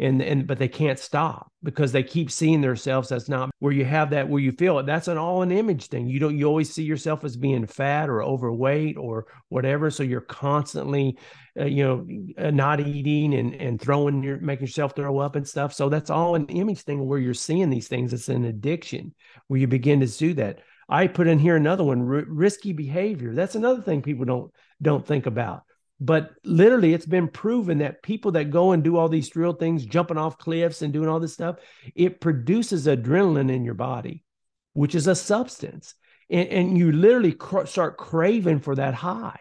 [0.00, 3.84] and and but they can't stop because they keep seeing themselves as not where you
[3.84, 4.86] have that where you feel it.
[4.86, 6.06] That's an all an image thing.
[6.06, 9.90] You don't you always see yourself as being fat or overweight or whatever.
[9.90, 11.18] So you're constantly
[11.58, 12.06] uh, you know
[12.42, 15.74] uh, not eating and and throwing your making yourself throw up and stuff.
[15.74, 18.14] So that's all an image thing where you're seeing these things.
[18.14, 19.14] It's an addiction
[19.48, 20.60] where you begin to do that.
[20.88, 23.34] I put in here another one r- risky behavior.
[23.34, 25.64] That's another thing people don't don't think about
[26.00, 29.84] but literally, it's been proven that people that go and do all these thrill things,
[29.84, 31.56] jumping off cliffs and doing all this stuff,
[31.94, 34.24] it produces adrenaline in your body,
[34.72, 35.94] which is a substance.
[36.30, 39.40] And, and you literally cr- start craving for that high.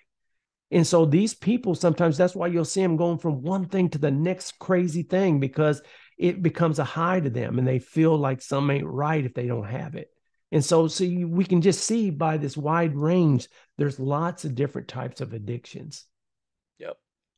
[0.72, 3.98] And so these people sometimes that's why you'll see them going from one thing to
[3.98, 5.82] the next crazy thing because
[6.18, 9.48] it becomes a high to them and they feel like something ain't right if they
[9.48, 10.10] don't have it.
[10.52, 14.88] And so, see, we can just see by this wide range, there's lots of different
[14.88, 16.06] types of addictions.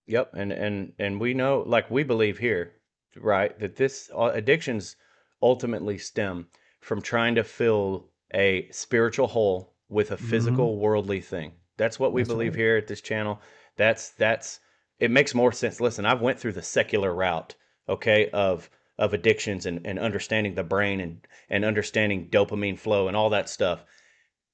[0.08, 2.74] Yep, and and and we know, like we believe here,
[3.16, 4.96] right, that this uh, addictions
[5.42, 6.48] ultimately stem
[6.80, 10.30] from trying to fill a spiritual hole with a mm-hmm.
[10.30, 11.52] physical worldly thing.
[11.78, 12.60] That's what we that's believe right.
[12.60, 13.40] here at this channel.
[13.78, 14.60] That's that's
[15.00, 15.82] it makes more sense.
[15.82, 17.56] Listen, I've went through the secular route,
[17.90, 23.18] okay, of of addictions and, and understanding the brain and and understanding dopamine flow and
[23.18, 23.84] all that stuff.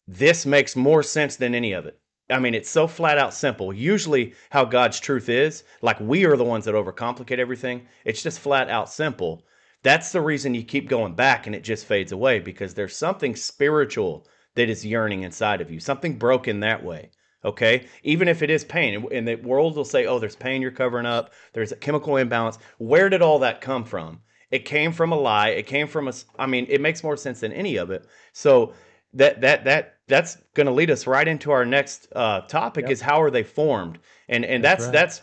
[0.08, 2.00] this makes more sense than any of it.
[2.30, 3.74] I mean, it's so flat out simple.
[3.74, 7.88] Usually, how God's truth is, like we are the ones that overcomplicate everything.
[8.04, 9.46] It's just flat out simple.
[9.84, 13.36] That's the reason you keep going back and it just fades away because there's something
[13.36, 17.12] spiritual that is yearning inside of you, something broken that way.
[17.46, 20.72] Okay, even if it is pain, and the world will say, "Oh, there's pain you're
[20.72, 21.32] covering up.
[21.54, 24.22] There's a chemical imbalance." Where did all that come from?
[24.50, 25.50] It came from a lie.
[25.50, 26.14] It came from a.
[26.40, 28.06] I mean, it makes more sense than any of it.
[28.34, 28.74] So
[29.14, 32.92] that that that that's going to lead us right into our next uh, topic: yep.
[32.92, 34.00] is how are they formed?
[34.30, 34.94] And and that's that's, right.
[34.94, 35.22] that's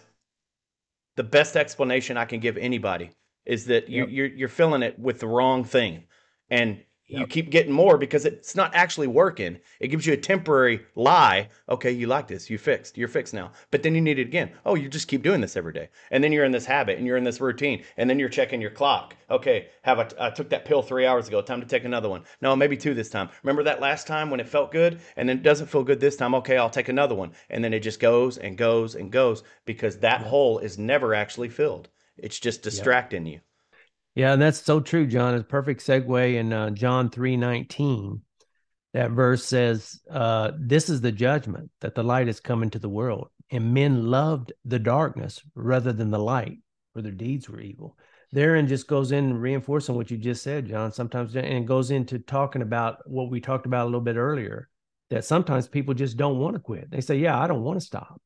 [1.16, 3.10] the best explanation I can give anybody
[3.46, 4.08] is that you, yep.
[4.10, 6.04] you're you're filling it with the wrong thing,
[6.50, 6.82] and
[7.14, 7.20] Yep.
[7.20, 9.58] You keep getting more because it's not actually working.
[9.80, 11.48] It gives you a temporary lie.
[11.68, 12.50] Okay, you like this.
[12.50, 12.98] You fixed.
[12.98, 13.52] You're fixed now.
[13.70, 14.50] But then you need it again.
[14.66, 15.88] Oh, you just keep doing this every day.
[16.10, 17.84] And then you're in this habit and you're in this routine.
[17.96, 19.14] And then you're checking your clock.
[19.30, 21.40] Okay, have I, I took that pill three hours ago.
[21.40, 22.24] Time to take another one.
[22.40, 23.28] No, maybe two this time.
[23.42, 26.16] Remember that last time when it felt good and then it doesn't feel good this
[26.16, 26.34] time?
[26.34, 27.32] Okay, I'll take another one.
[27.50, 30.28] And then it just goes and goes and goes because that yep.
[30.28, 31.88] hole is never actually filled.
[32.16, 33.34] It's just distracting yep.
[33.34, 33.40] you.
[34.14, 35.34] Yeah, that's so true, John.
[35.34, 38.22] It's perfect segue in uh, John three nineteen.
[38.92, 42.88] That verse says, uh, "This is the judgment that the light has come into the
[42.88, 46.58] world, and men loved the darkness rather than the light,
[46.92, 47.98] for their deeds were evil."
[48.30, 50.92] Therein just goes in reinforcing what you just said, John.
[50.92, 54.68] Sometimes and goes into talking about what we talked about a little bit earlier.
[55.10, 56.88] That sometimes people just don't want to quit.
[56.90, 58.22] They say, "Yeah, I don't want to stop."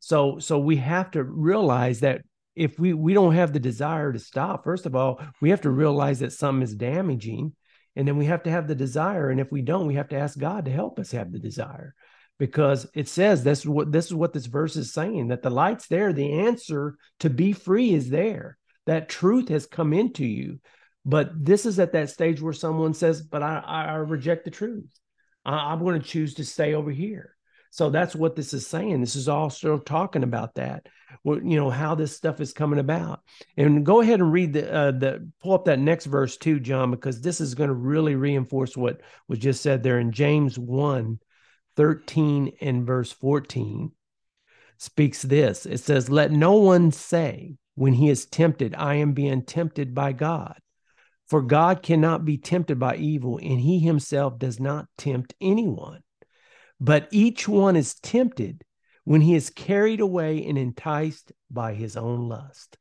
[0.00, 2.22] So, so we have to realize that
[2.56, 5.70] if we we don't have the desire to stop first of all we have to
[5.70, 7.52] realize that something is damaging
[7.94, 10.18] and then we have to have the desire and if we don't we have to
[10.18, 11.94] ask god to help us have the desire.
[12.38, 15.48] Because it says this is what this is what this verse is saying that the
[15.48, 18.58] light's there the answer to be free is there.
[18.84, 20.60] That truth has come into you.
[21.06, 24.84] But this is at that stage where someone says but i i reject the truth.
[25.46, 27.35] I, i'm going to choose to stay over here
[27.70, 29.00] so that's what this is saying.
[29.00, 30.86] This is all still talking about that,
[31.24, 33.20] you know, how this stuff is coming about.
[33.56, 36.90] And go ahead and read the uh, the pull up that next verse too, John,
[36.90, 41.18] because this is going to really reinforce what was just said there in James 1,
[41.76, 43.92] 13 and verse 14
[44.78, 45.66] speaks this.
[45.66, 50.12] It says, Let no one say when he is tempted, I am being tempted by
[50.12, 50.58] God.
[51.28, 56.00] For God cannot be tempted by evil, and he himself does not tempt anyone.
[56.80, 58.62] But each one is tempted
[59.04, 62.76] when he is carried away and enticed by his own lust.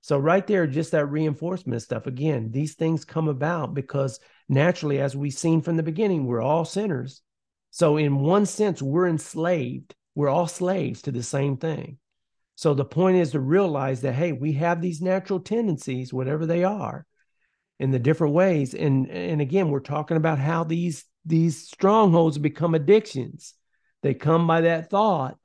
[0.00, 2.06] So, right there, just that reinforcement stuff.
[2.06, 6.64] Again, these things come about because naturally, as we've seen from the beginning, we're all
[6.64, 7.22] sinners.
[7.70, 9.94] So, in one sense, we're enslaved.
[10.14, 11.98] We're all slaves to the same thing.
[12.54, 16.62] So, the point is to realize that, hey, we have these natural tendencies, whatever they
[16.62, 17.04] are,
[17.78, 18.74] in the different ways.
[18.74, 23.54] And, and again, we're talking about how these these strongholds become addictions.
[24.02, 25.38] They come by that thought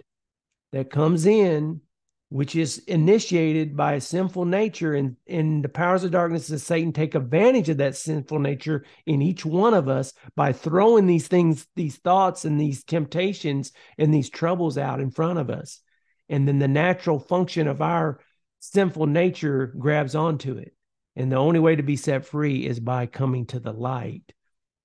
[0.71, 1.81] that comes in,
[2.29, 6.93] which is initiated by a sinful nature, and, and the powers of darkness of Satan
[6.93, 11.67] take advantage of that sinful nature in each one of us by throwing these things,
[11.75, 15.81] these thoughts, and these temptations and these troubles out in front of us.
[16.29, 18.21] And then the natural function of our
[18.59, 20.73] sinful nature grabs onto it.
[21.17, 24.31] And the only way to be set free is by coming to the light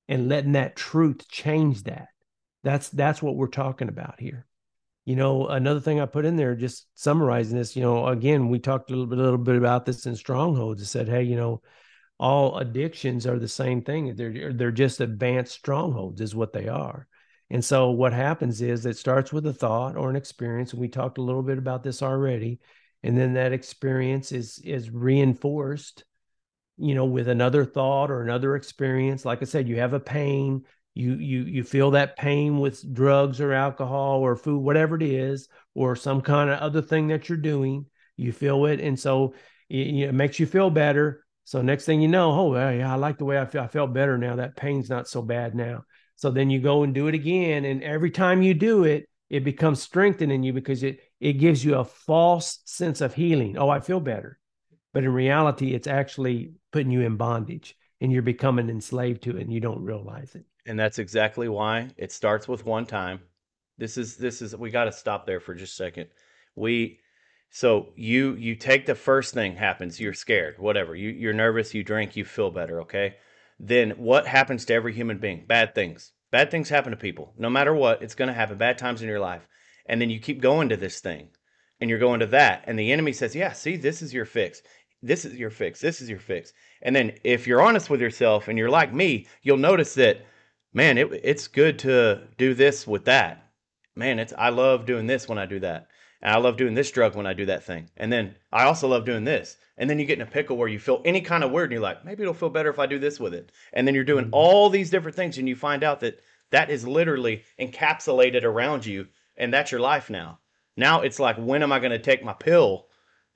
[0.09, 2.09] and letting that truth change that.
[2.63, 4.47] That's that's what we're talking about here.
[5.05, 8.59] You know, another thing I put in there, just summarizing this, you know, again, we
[8.59, 10.83] talked a little bit, a little bit about this in strongholds.
[10.83, 11.63] It said, hey, you know,
[12.19, 14.17] all addictions are the same thing.
[14.17, 17.07] They're they're just advanced strongholds, is what they are.
[17.51, 20.89] And so what happens is it starts with a thought or an experience, and we
[20.89, 22.59] talked a little bit about this already.
[23.03, 26.05] And then that experience is is reinforced
[26.79, 30.65] you know with another thought or another experience like i said you have a pain
[30.95, 35.49] you you you feel that pain with drugs or alcohol or food whatever it is
[35.75, 37.87] or some kind of other thing that you're doing
[38.17, 39.35] you feel it and so
[39.69, 41.25] it, it makes you feel better.
[41.45, 43.93] So next thing you know oh yeah i like the way i feel i felt
[43.93, 44.37] better now.
[44.37, 45.85] That pain's not so bad now.
[46.17, 49.45] So then you go and do it again and every time you do it it
[49.45, 53.57] becomes strengthening you because it it gives you a false sense of healing.
[53.59, 54.39] Oh i feel better
[54.97, 59.43] but in reality it's actually putting you in bondage and you're becoming enslaved to it
[59.43, 60.47] and you don't realize it.
[60.65, 63.21] And that's exactly why it starts with one time.
[63.77, 66.07] This is this is we got to stop there for just a second.
[66.55, 67.01] We
[67.51, 70.97] so you you take the first thing happens you're scared whatever.
[70.97, 73.17] You you're nervous you drink you feel better okay?
[73.61, 75.45] Then what happens to every human being?
[75.47, 76.13] Bad things.
[76.31, 78.57] Bad things happen to people no matter what it's going to happen.
[78.57, 79.47] Bad times in your life.
[79.85, 81.29] And then you keep going to this thing
[81.83, 82.65] and you're going to that.
[82.67, 84.63] And the enemy says yeah see this is your fix
[85.03, 85.81] this is your fix.
[85.81, 86.53] This is your fix.
[86.83, 90.25] And then if you're honest with yourself and you're like me, you'll notice that
[90.77, 93.51] man, it, it's good to do this with that.
[93.97, 95.89] Man, it's I love doing this when I do that.
[96.21, 97.89] And I love doing this drug when I do that thing.
[97.97, 99.57] And then I also love doing this.
[99.79, 101.73] And then you get in a pickle where you feel any kind of weird and
[101.73, 103.53] you're like, maybe it'll feel better if I do this with it.
[103.73, 104.35] And then you're doing mm-hmm.
[104.35, 106.21] all these different things and you find out that
[106.51, 110.41] that is literally encapsulated around you and that's your life now.
[110.77, 112.87] Now it's like, when am I going to take my pill?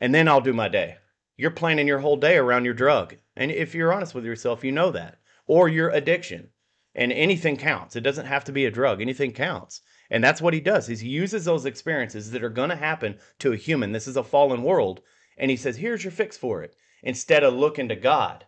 [0.00, 0.96] And then I'll do my day.
[1.40, 3.16] You're planning your whole day around your drug.
[3.34, 5.20] And if you're honest with yourself, you know that.
[5.46, 6.50] Or your addiction.
[6.94, 7.96] And anything counts.
[7.96, 9.80] It doesn't have to be a drug, anything counts.
[10.10, 10.90] And that's what he does.
[10.90, 13.92] Is he uses those experiences that are going to happen to a human.
[13.92, 15.00] This is a fallen world.
[15.38, 16.76] And he says, here's your fix for it.
[17.02, 18.44] Instead of looking to God.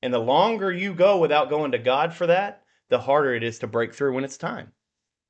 [0.00, 3.58] And the longer you go without going to God for that, the harder it is
[3.58, 4.70] to break through when it's time.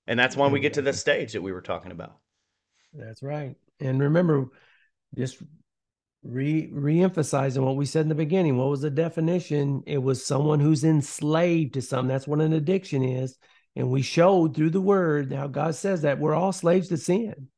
[0.07, 2.19] And that's when we get to the stage that we were talking about.
[2.93, 3.55] That's right.
[3.81, 4.49] And remember,
[5.17, 5.39] just
[6.29, 8.57] re re-emphasizing what we said in the beginning.
[8.57, 9.83] What was the definition?
[9.87, 12.09] It was someone who's enslaved to something.
[12.09, 13.37] That's what an addiction is.
[13.75, 17.49] And we showed through the word how God says that we're all slaves to sin.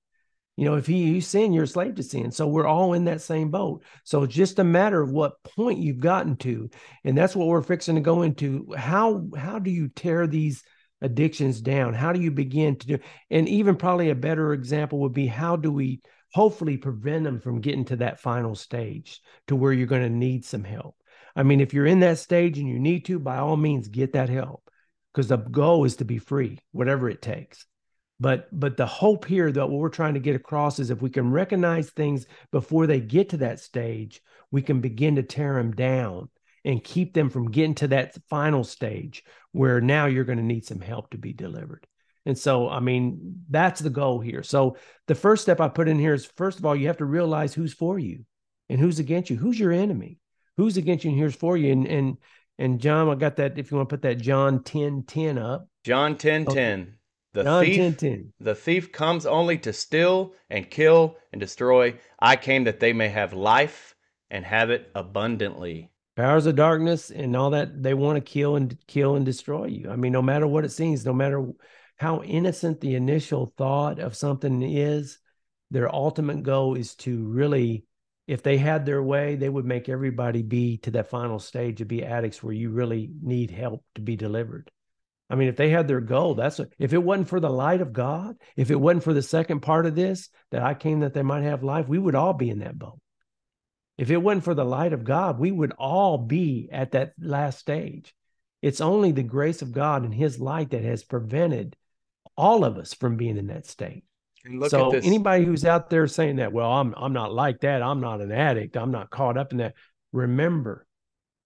[0.56, 2.32] You know, if he, you sin, you're a slave to sin.
[2.32, 3.84] So we're all in that same boat.
[4.02, 6.68] So it's just a matter of what point you've gotten to.
[7.04, 8.66] And that's what we're fixing to go into.
[8.76, 10.64] How how do you tear these
[11.00, 11.94] addictions down?
[11.94, 12.98] How do you begin to do
[13.30, 16.00] and even probably a better example would be how do we
[16.32, 20.44] hopefully prevent them from getting to that final stage to where you're going to need
[20.44, 20.96] some help.
[21.34, 24.12] I mean, if you're in that stage and you need to, by all means, get
[24.12, 24.68] that help
[25.12, 27.66] because the goal is to be free, whatever it takes.
[28.20, 31.10] But but the hope here that what we're trying to get across is if we
[31.10, 34.20] can recognize things before they get to that stage,
[34.50, 36.28] we can begin to tear them down
[36.64, 39.22] and keep them from getting to that final stage
[39.52, 41.86] where now you're going to need some help to be delivered.
[42.28, 44.42] And so, I mean, that's the goal here.
[44.42, 44.76] So,
[45.06, 47.54] the first step I put in here is first of all, you have to realize
[47.54, 48.26] who's for you
[48.68, 49.36] and who's against you.
[49.36, 50.18] Who's your enemy?
[50.58, 51.72] Who's against you and here's for you.
[51.72, 52.18] And and
[52.58, 53.58] and John, I got that.
[53.58, 55.68] If you want to put that John 10 10 up.
[55.84, 56.54] John 10 okay.
[56.54, 56.94] 10.
[57.32, 58.32] The John thief, 10, 10.
[58.40, 61.94] the thief comes only to steal and kill and destroy.
[62.20, 63.94] I came that they may have life
[64.30, 65.92] and have it abundantly.
[66.14, 69.88] Powers of darkness and all that they want to kill and kill and destroy you.
[69.88, 71.46] I mean, no matter what it seems, no matter
[71.98, 75.18] how innocent the initial thought of something is,
[75.70, 77.84] their ultimate goal is to really
[78.28, 81.88] if they had their way, they would make everybody be to that final stage of
[81.88, 84.70] be addicts where you really need help to be delivered.
[85.30, 87.80] I mean, if they had their goal, that's a, if it wasn't for the light
[87.80, 91.14] of God, if it wasn't for the second part of this that I came that
[91.14, 93.00] they might have life, we would all be in that boat.
[93.96, 97.58] If it wasn't for the light of God, we would all be at that last
[97.58, 98.14] stage.
[98.60, 101.76] It's only the grace of God and His light that has prevented
[102.38, 104.04] all of us from being in that state
[104.68, 107.82] so anybody who's out there saying that, well, I'm I'm not like that.
[107.82, 108.76] I'm not an addict.
[108.76, 109.74] I'm not caught up in that.
[110.12, 110.86] Remember,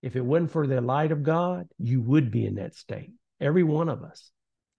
[0.02, 3.10] if it wasn't for the light of God, you would be in that state.
[3.40, 4.30] Every one of us.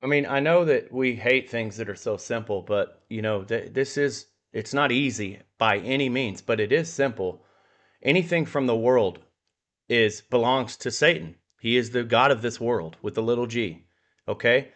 [0.02, 3.44] I mean, I know that we hate things that are so simple, but you know,
[3.44, 7.44] th- this is it's not easy by any means, but it is simple.
[8.04, 9.20] Anything from the world
[9.90, 11.36] is belongs to Satan.
[11.60, 13.86] He is the god of this world with the little g.
[14.28, 14.70] Okay?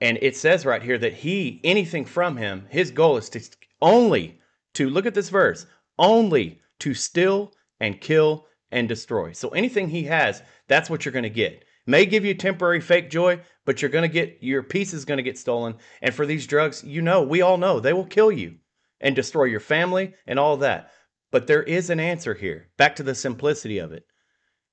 [0.00, 3.40] And it says right here that he, anything from him, his goal is to
[3.80, 4.40] only
[4.74, 5.66] to look at this verse,
[5.98, 9.32] only to steal and kill and destroy.
[9.32, 11.64] So anything he has, that's what you're going to get.
[11.86, 15.18] May give you temporary fake joy, but you're going to get your peace is going
[15.18, 15.76] to get stolen.
[16.02, 18.56] And for these drugs, you know, we all know they will kill you
[19.00, 20.90] and destroy your family and all that.
[21.30, 22.68] But there is an answer here.
[22.78, 24.06] Back to the simplicity of it.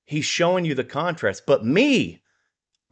[0.04, 1.44] He's showing you the contrast.
[1.46, 2.22] But me,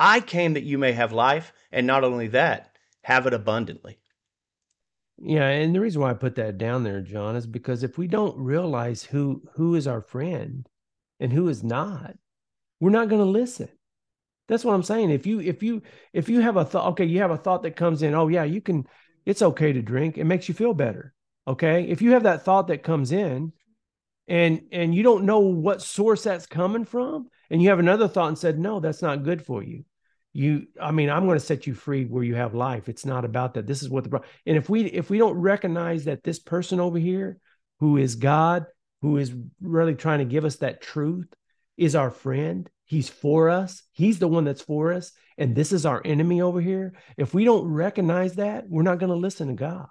[0.00, 3.98] I came that you may have life, and not only that, have it abundantly.
[5.18, 8.06] Yeah, and the reason why I put that down there, John, is because if we
[8.08, 10.66] don't realize who who is our friend
[11.20, 12.16] and who is not,
[12.80, 13.68] we're not going to listen.
[14.48, 15.10] That's what I'm saying.
[15.10, 15.82] If you if you
[16.14, 18.44] if you have a thought, okay, you have a thought that comes in, oh yeah,
[18.44, 18.86] you can.
[19.26, 20.16] It's okay to drink.
[20.16, 21.12] It makes you feel better.
[21.46, 23.52] Okay, if you have that thought that comes in,
[24.26, 28.28] and and you don't know what source that's coming from, and you have another thought
[28.28, 29.84] and said, no, that's not good for you
[30.32, 32.88] you i mean i'm going to set you free where you have life.
[32.88, 33.66] It's not about that.
[33.66, 36.98] This is what the and if we if we don't recognize that this person over
[36.98, 37.38] here
[37.80, 38.66] who is god
[39.02, 41.26] who is really trying to give us that truth
[41.76, 45.86] is our friend he's for us he's the one that's for us and this is
[45.86, 49.54] our enemy over here if we don't recognize that we're not going to listen to
[49.54, 49.86] god.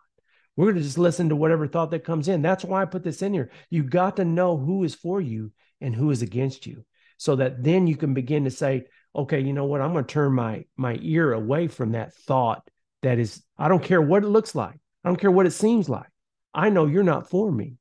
[0.55, 2.41] We're going to just listen to whatever thought that comes in.
[2.41, 3.49] That's why i put this in here.
[3.69, 6.83] You got to know who is for you and who is against you
[7.17, 8.85] so that then you can begin to say
[9.15, 9.81] okay, you know what?
[9.81, 12.67] I'm going to turn my my ear away from that thought
[13.01, 14.79] that is I don't care what it looks like.
[15.03, 16.09] I don't care what it seems like.
[16.53, 17.77] I know you're not for me,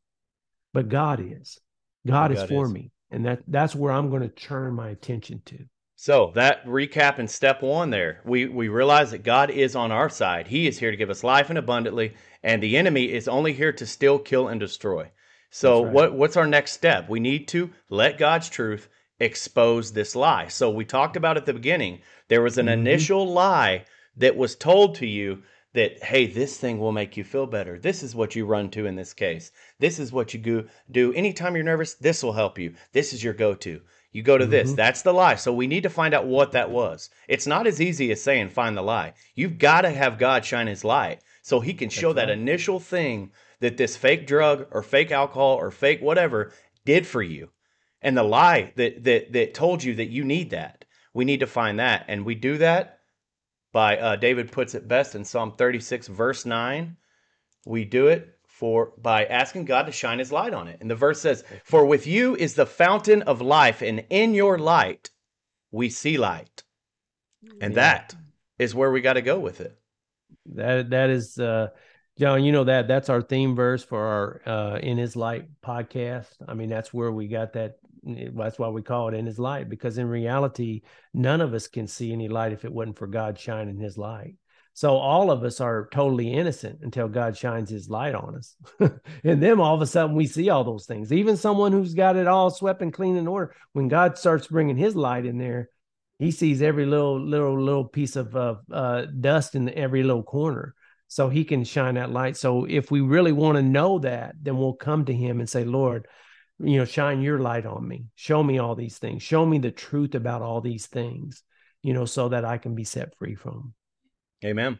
[0.72, 1.58] but God is.
[2.06, 2.72] God, God is for is.
[2.72, 2.92] me.
[3.10, 5.64] And that that's where I'm going to turn my attention to.
[6.00, 10.08] So that recap in step one there, we, we realize that God is on our
[10.08, 10.46] side.
[10.46, 12.14] He is here to give us life and abundantly,
[12.44, 15.10] and the enemy is only here to still kill, and destroy.
[15.50, 15.92] So right.
[15.92, 17.08] what what's our next step?
[17.08, 18.88] We need to let God's truth
[19.20, 20.48] expose this lie.
[20.48, 22.80] So we talked about at the beginning, there was an mm-hmm.
[22.80, 23.84] initial lie
[24.16, 25.42] that was told to you
[25.74, 28.86] that hey this thing will make you feel better this is what you run to
[28.86, 32.58] in this case this is what you go, do anytime you're nervous this will help
[32.58, 33.78] you this is your go-to
[34.10, 34.50] you go to mm-hmm.
[34.50, 34.72] this.
[34.72, 35.34] That's the lie.
[35.34, 37.10] So we need to find out what that was.
[37.28, 39.12] It's not as easy as saying find the lie.
[39.34, 43.30] You've got to have God shine his light so he can show that initial thing
[43.60, 46.52] that this fake drug or fake alcohol or fake whatever
[46.84, 47.50] did for you.
[48.02, 50.84] And the lie that that that told you that you need that.
[51.14, 52.04] We need to find that.
[52.08, 53.00] And we do that
[53.72, 56.96] by uh, David puts it best in Psalm 36 verse 9.
[57.66, 60.78] We do it for by asking God to shine his light on it.
[60.80, 64.58] And the verse says, "For with you is the fountain of life, and in your
[64.58, 65.10] light
[65.70, 66.64] we see light."
[67.60, 67.80] And yeah.
[67.80, 68.16] that
[68.58, 69.78] is where we got to go with it.
[70.46, 71.68] That that is uh
[72.18, 76.34] John, you know that that's our theme verse for our uh in his light podcast.
[76.46, 77.78] I mean, that's where we got that
[78.34, 80.82] that's why we call it in his light because in reality
[81.12, 84.34] none of us can see any light if it wasn't for God shining his light.
[84.78, 88.54] So all of us are totally innocent until God shines his light on us.
[89.24, 91.12] and then all of a sudden we see all those things.
[91.12, 94.76] Even someone who's got it all swept and clean and order, when God starts bringing
[94.76, 95.70] his light in there,
[96.20, 100.76] he sees every little, little, little piece of uh, uh, dust in every little corner.
[101.08, 102.36] So he can shine that light.
[102.36, 105.64] So if we really want to know that, then we'll come to him and say,
[105.64, 106.06] Lord,
[106.60, 108.06] you know, shine your light on me.
[108.14, 109.22] Show me all these things.
[109.22, 111.42] Show me the truth about all these things,
[111.82, 113.74] you know, so that I can be set free from.
[114.44, 114.78] Amen.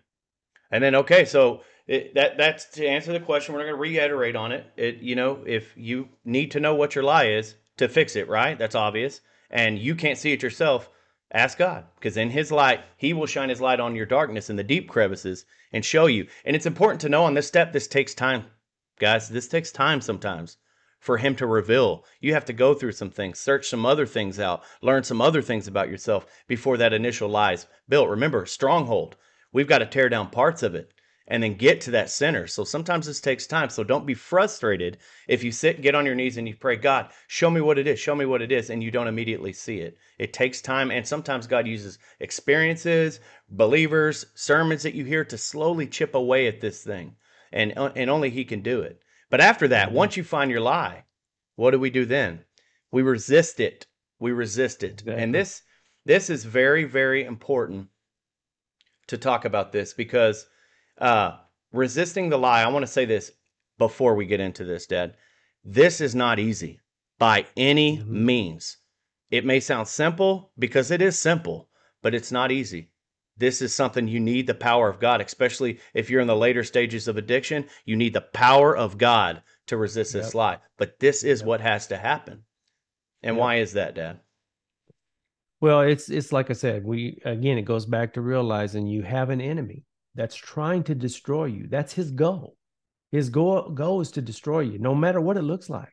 [0.71, 3.55] And then okay, so it, that that's to answer the question.
[3.55, 4.67] We're going to reiterate on it.
[4.77, 8.29] It you know if you need to know what your lie is to fix it,
[8.29, 8.59] right?
[8.59, 9.21] That's obvious,
[9.51, 10.91] and you can't see it yourself.
[11.31, 14.57] Ask God, because in His light, He will shine His light on your darkness in
[14.57, 16.27] the deep crevices and show you.
[16.45, 18.45] And it's important to know on this step, this takes time,
[18.99, 19.29] guys.
[19.29, 20.57] This takes time sometimes
[21.01, 22.05] for Him to reveal.
[22.21, 25.43] You have to go through some things, search some other things out, learn some other
[25.43, 28.09] things about yourself before that initial lie is built.
[28.09, 29.17] Remember, stronghold
[29.51, 30.93] We've got to tear down parts of it
[31.27, 32.47] and then get to that center.
[32.47, 33.71] So sometimes this takes time.
[33.71, 37.11] So don't be frustrated if you sit, get on your knees, and you pray, God,
[37.29, 39.79] show me what it is, show me what it is, and you don't immediately see
[39.79, 39.97] it.
[40.19, 40.91] It takes time.
[40.91, 43.21] And sometimes God uses experiences,
[43.51, 47.17] believers, sermons that you hear to slowly chip away at this thing.
[47.53, 49.03] And, uh, and only He can do it.
[49.31, 49.97] But after that, mm-hmm.
[49.97, 51.05] once you find your lie,
[51.57, 52.45] what do we do then?
[52.91, 53.87] We resist it.
[54.19, 55.01] We resist it.
[55.01, 55.23] Exactly.
[55.23, 55.63] And this
[56.05, 57.89] this is very, very important
[59.09, 60.47] to talk about this because
[60.99, 61.37] uh,
[61.73, 63.33] resisting the lie, I want to say this
[63.77, 65.15] before we get into this, Dad.
[65.65, 66.81] This is not easy
[67.19, 68.25] by any mm-hmm.
[68.25, 68.79] means.
[69.31, 71.69] It may sound simple because it is simple,
[72.01, 72.91] but it's not easy.
[73.39, 76.65] This is something you need the power of God, especially if you're in the later
[76.65, 77.67] stages of addiction.
[77.85, 80.25] You need the power of God to resist yep.
[80.25, 80.59] this lie.
[80.77, 81.47] But this is yep.
[81.47, 82.43] what has to happen.
[83.23, 83.41] And yep.
[83.41, 84.21] why is that, Dad?
[85.61, 89.31] Well, it's it's like I said, we again it goes back to realizing you have
[89.31, 89.85] an enemy
[90.15, 91.67] that's trying to destroy you.
[91.69, 92.57] That's his goal.
[93.11, 95.93] His goal goal is to destroy you, no matter what it looks like.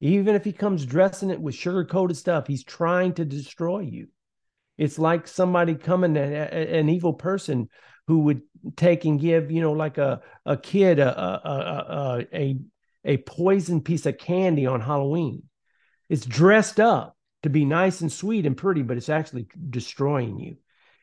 [0.00, 4.08] Even if he comes dressing it with sugar coated stuff, he's trying to destroy you.
[4.78, 7.68] It's like somebody coming, an evil person
[8.06, 8.42] who would
[8.76, 12.56] take and give, you know, like a a kid a a a, a,
[13.04, 15.44] a poison piece of candy on Halloween.
[16.08, 20.56] It's dressed up to be nice and sweet and pretty, but it's actually destroying you.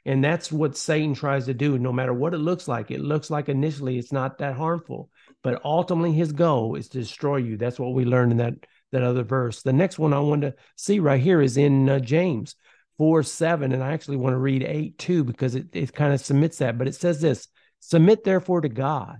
[0.05, 2.91] And that's what Satan tries to do, no matter what it looks like.
[2.91, 5.09] It looks like initially it's not that harmful,
[5.41, 7.55] but ultimately his goal is to destroy you.
[7.55, 8.55] That's what we learned in that,
[8.91, 9.61] that other verse.
[9.61, 12.55] The next one I want to see right here is in uh, James
[13.04, 13.74] 4 7.
[13.74, 16.78] And I actually want to read 8 too, because it, it kind of submits that.
[16.78, 17.49] But it says this
[17.82, 19.18] Submit therefore to God,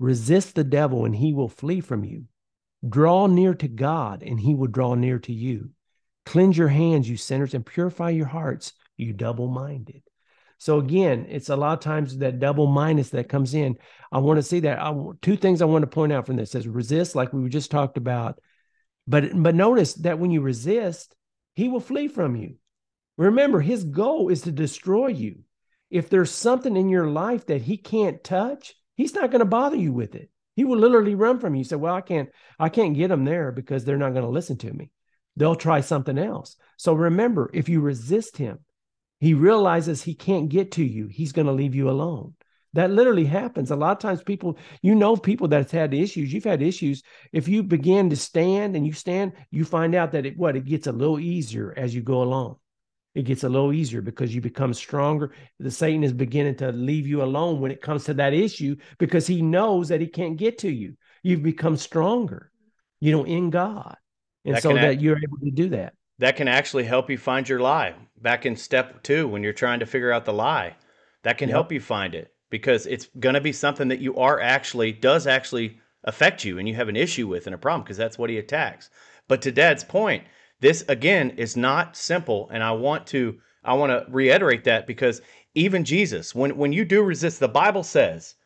[0.00, 2.24] resist the devil, and he will flee from you.
[2.86, 5.70] Draw near to God, and he will draw near to you.
[6.26, 10.02] Cleanse your hands, you sinners, and purify your hearts, you double minded.
[10.58, 13.78] So again, it's a lot of times that double minus that comes in.
[14.10, 14.82] I want to see that.
[14.82, 17.70] I, two things I want to point out from this is resist, like we just
[17.70, 18.40] talked about.
[19.06, 21.14] But but notice that when you resist,
[21.54, 22.56] he will flee from you.
[23.16, 25.40] Remember, his goal is to destroy you.
[25.90, 29.76] If there's something in your life that he can't touch, he's not going to bother
[29.76, 30.30] you with it.
[30.56, 31.64] He will literally run from you.
[31.64, 34.56] Say, "Well, I can't, I can't get them there because they're not going to listen
[34.58, 34.90] to me."
[35.36, 36.56] they'll try something else.
[36.76, 38.60] So remember, if you resist him,
[39.20, 41.06] he realizes he can't get to you.
[41.06, 42.34] He's going to leave you alone.
[42.74, 43.70] That literally happens.
[43.70, 47.02] A lot of times, people, you know, people that's had issues, you've had issues.
[47.30, 50.64] If you begin to stand and you stand, you find out that it, what, it
[50.64, 52.56] gets a little easier as you go along.
[53.14, 55.32] It gets a little easier because you become stronger.
[55.60, 59.26] The Satan is beginning to leave you alone when it comes to that issue because
[59.26, 60.96] he knows that he can't get to you.
[61.22, 62.50] You've become stronger,
[63.00, 63.96] you know, in God.
[64.44, 65.94] And that so that act, you're able to do that.
[66.18, 67.94] That can actually help you find your lie.
[68.20, 70.76] Back in step two, when you're trying to figure out the lie,
[71.22, 71.56] that can yep.
[71.56, 75.26] help you find it because it's going to be something that you are actually, does
[75.26, 78.30] actually affect you and you have an issue with and a problem because that's what
[78.30, 78.90] he attacks.
[79.28, 80.24] But to dad's point,
[80.62, 85.20] this again is not simple, and I want to I want to reiterate that because
[85.54, 88.36] even Jesus, when when you do resist, the Bible says,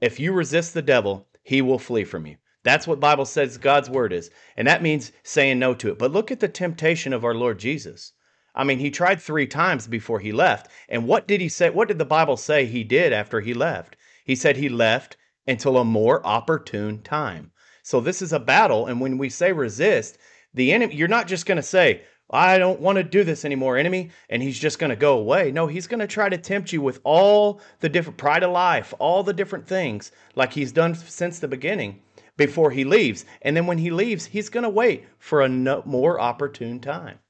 [0.00, 2.36] if you resist the devil, he will flee from you.
[2.64, 4.30] That's what Bible says God's word is.
[4.56, 5.98] And that means saying no to it.
[5.98, 8.12] But look at the temptation of our Lord Jesus.
[8.54, 10.70] I mean, he tried 3 times before he left.
[10.88, 11.70] And what did he say?
[11.70, 13.96] What did the Bible say he did after he left?
[14.24, 15.16] He said he left
[15.46, 17.52] until a more opportune time.
[17.82, 20.18] So this is a battle and when we say resist,
[20.56, 23.76] the enemy, you're not just going to say, I don't want to do this anymore,
[23.76, 25.52] enemy, and he's just going to go away.
[25.52, 28.92] No, he's going to try to tempt you with all the different pride of life,
[28.98, 32.00] all the different things like he's done since the beginning
[32.36, 33.24] before he leaves.
[33.42, 37.20] And then when he leaves, he's going to wait for a no, more opportune time.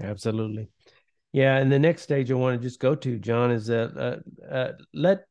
[0.00, 0.68] Absolutely.
[1.32, 4.52] Yeah, and the next stage I want to just go to, John, is that uh,
[4.52, 5.24] uh, let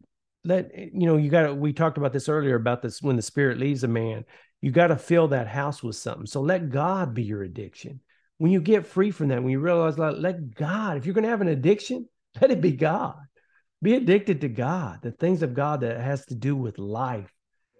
[0.45, 1.53] let you know you got to.
[1.53, 4.23] We talked about this earlier about this when the spirit leaves a man
[4.61, 6.25] you got to fill that house with something.
[6.25, 8.01] So let God be your addiction.
[8.37, 11.23] When you get free from that, when you realize, like, let God, if you're going
[11.23, 12.07] to have an addiction,
[12.41, 13.17] let it be God.
[13.81, 17.33] Be addicted to God, the things of God that has to do with life,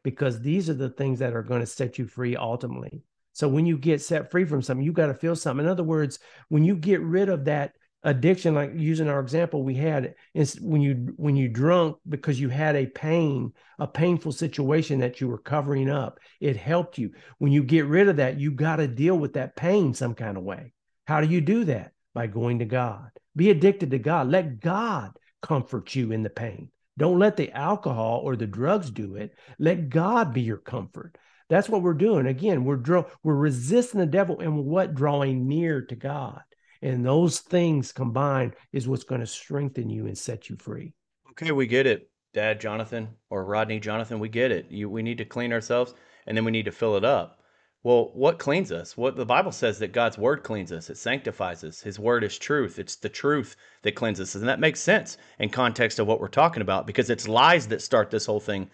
[0.04, 3.04] because these are the things that are going to set you free ultimately.
[3.34, 5.66] So when you get set free from something, you got to feel something.
[5.66, 7.74] In other words, when you get rid of that
[8.04, 12.48] addiction like using our example we had is when you when you drunk because you
[12.48, 17.12] had a pain a painful situation that you were covering up it helped you.
[17.40, 20.38] When you get rid of that you got to deal with that pain some kind
[20.38, 20.74] of way.
[21.08, 21.92] How do you do that?
[22.14, 23.10] By going to god.
[23.36, 24.30] Be addicted to god.
[24.30, 26.72] Let god comfort you in the pain.
[26.98, 29.34] Don't let the alcohol or the drugs do it.
[29.58, 31.18] Let god be your comfort.
[31.50, 32.28] That's what we're doing.
[32.28, 34.96] Again we're draw, we're resisting the devil and what?
[34.96, 36.42] Drawing near to god
[36.82, 40.94] and those things combined is what's going to strengthen you and set you free.
[41.32, 44.20] Okay, we get it, Dad Jonathan or Rodney Jonathan.
[44.20, 44.70] We get it.
[44.70, 45.94] You, we need to clean ourselves
[46.28, 47.40] and then we need to fill it up.
[47.82, 48.98] Well, what cleans us?
[48.98, 50.90] What the Bible says that God's word cleans us.
[50.90, 51.82] It sanctifies us.
[51.82, 52.78] His word is truth.
[52.78, 54.42] It's the truth that cleanses us.
[54.42, 57.82] And that makes sense in context of what we're talking about because it's lies that
[57.82, 58.70] start this whole thing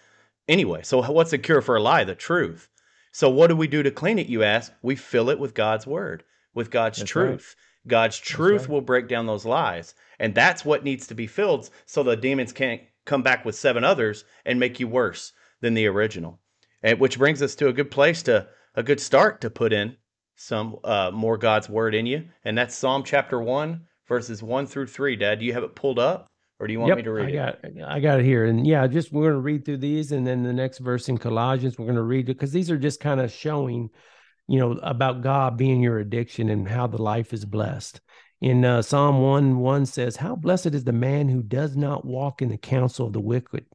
[0.48, 0.82] anyway.
[0.82, 2.04] So what's the cure for a lie?
[2.04, 2.68] The truth.
[3.12, 4.74] So what do we do to clean it, you ask?
[4.82, 6.24] We fill it with God's word,
[6.56, 7.56] with God's That's truth.
[7.58, 7.66] Right.
[7.88, 8.70] God's truth right.
[8.70, 9.94] will break down those lies.
[10.20, 13.84] And that's what needs to be filled so the demons can't come back with seven
[13.84, 16.40] others and make you worse than the original.
[16.84, 19.96] And which brings us to a good place to a good start to put in
[20.36, 22.26] some uh, more God's word in you.
[22.44, 25.16] And that's Psalm chapter 1, verses 1 through 3.
[25.16, 26.28] Dad, do you have it pulled up?
[26.60, 27.84] Or do you want yep, me to read I got, it?
[27.86, 28.46] I got it here.
[28.46, 30.14] And yeah, just we're going to read through these.
[30.14, 32.78] And then the next verse in Colossians, we're going to read it because these are
[32.78, 33.90] just kind of showing
[34.48, 38.00] you know, about God being your addiction and how the life is blessed.
[38.42, 42.42] In uh, Psalm 1 1 says, How blessed is the man who does not walk
[42.42, 43.66] in the counsel of the wicked,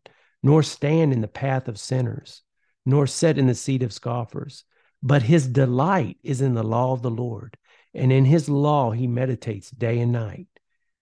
[0.43, 2.43] nor stand in the path of sinners,
[2.87, 4.65] nor sit in the seat of scoffers.
[5.03, 7.57] But his delight is in the law of the Lord,
[7.95, 10.47] and in his law he meditates day and night.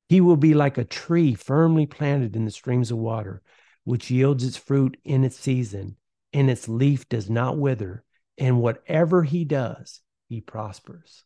[0.09, 3.43] He will be like a tree firmly planted in the streams of water,
[3.85, 5.97] which yields its fruit in its season,
[6.33, 8.05] and its leaf does not wither
[8.39, 11.25] and whatever he does, he prospers.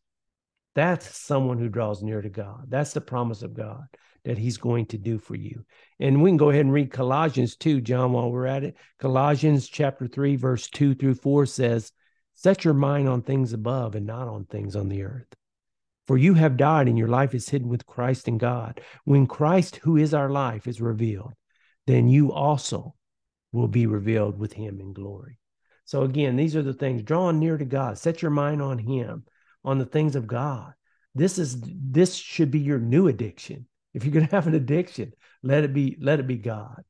[0.75, 2.67] That's someone who draws near to God.
[2.69, 3.85] That's the promise of God
[4.25, 5.65] that he's going to do for you.
[6.01, 8.77] And we can go ahead and read Colossians 2, John, while we're at it.
[8.99, 11.93] Colossians chapter 3, verse 2 through 4 says,
[12.35, 15.27] Set your mind on things above and not on things on the earth.
[16.07, 18.81] For you have died, and your life is hidden with Christ in God.
[19.05, 21.35] When Christ, who is our life, is revealed,
[21.87, 22.95] then you also
[23.53, 25.39] will be revealed with him in glory.
[25.93, 27.99] So again, these are the things drawing near to God.
[27.99, 29.25] Set your mind on Him,
[29.63, 30.73] on the things of God.
[31.15, 33.67] This is this should be your new addiction.
[33.93, 35.13] If you're going to have an addiction,
[35.43, 36.83] let it be let it be God.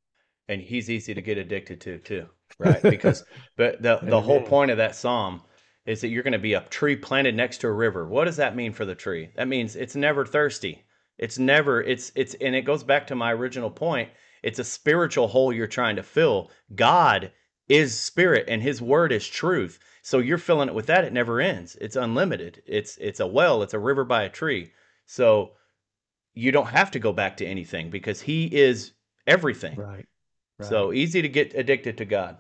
[0.46, 2.28] And He's easy to get addicted to too,
[2.61, 2.80] right?
[2.90, 3.24] Because
[3.57, 5.42] but the the whole point of that psalm
[5.84, 8.07] is that you're going to be a tree planted next to a river.
[8.07, 9.30] What does that mean for the tree?
[9.34, 10.84] That means it's never thirsty.
[11.18, 14.11] It's never it's it's and it goes back to my original point.
[14.44, 16.53] It's a spiritual hole you're trying to fill.
[16.76, 17.32] God
[17.68, 19.78] is spirit and his word is truth.
[20.02, 21.76] So you're filling it with that, it never ends.
[21.80, 22.62] It's unlimited.
[22.66, 24.72] It's it's a well, it's a river by a tree.
[25.06, 25.52] So
[26.34, 28.92] you don't have to go back to anything because he is
[29.26, 29.76] everything.
[29.76, 30.06] Right.
[30.58, 30.68] right.
[30.68, 32.38] So easy to get addicted to God.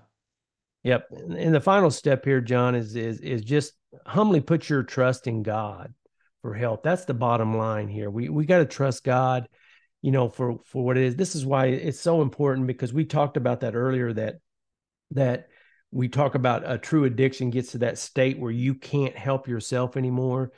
[0.84, 1.08] Yep.
[1.12, 3.74] And the final step here, John, is is is just
[4.06, 5.94] humbly put your trust in God
[6.40, 6.82] for help.
[6.82, 8.10] That's the bottom line here.
[8.10, 9.48] We we got to trust God,
[10.00, 11.16] you know, for for what it is.
[11.16, 14.40] This is why it's so important because we talked about that earlier that
[15.12, 15.48] that
[15.90, 19.96] we talk about a true addiction gets to that state where you can't help yourself
[19.96, 20.52] anymore.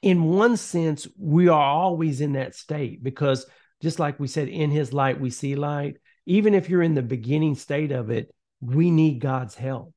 [0.00, 3.46] In one sense, we are always in that state because
[3.82, 7.02] just like we said in his light we see light, even if you're in the
[7.02, 9.92] beginning state of it, we need God's help.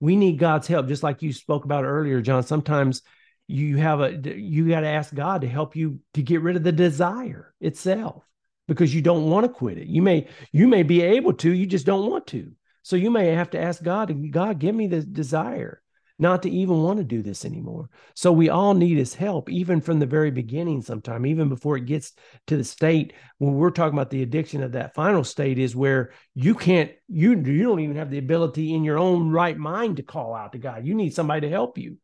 [0.00, 2.42] We need God's help just like you spoke about earlier, John.
[2.42, 3.02] Sometimes
[3.46, 6.62] you have a you got to ask God to help you to get rid of
[6.62, 8.24] the desire itself
[8.68, 9.86] because you don't want to quit it.
[9.88, 12.52] You may you may be able to, you just don't want to.
[12.88, 15.82] So you may have to ask God, God, give me the desire
[16.18, 17.90] not to even want to do this anymore.
[18.14, 21.84] So we all need his help, even from the very beginning, sometime, even before it
[21.84, 22.14] gets
[22.46, 26.12] to the state when we're talking about the addiction of that final state is where
[26.34, 30.02] you can't, you, you don't even have the ability in your own right mind to
[30.02, 30.86] call out to God.
[30.86, 31.98] You need somebody to help you.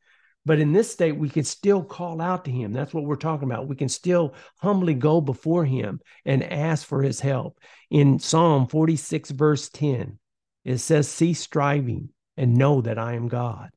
[0.45, 2.75] But in this state, we can still call out to him.
[2.75, 3.69] That's what we're talking about.
[3.69, 7.59] We can still humbly go before him and ask for his help.
[7.91, 10.19] In Psalm 46, verse 10,
[10.65, 13.71] it says, Cease striving and know that I am God.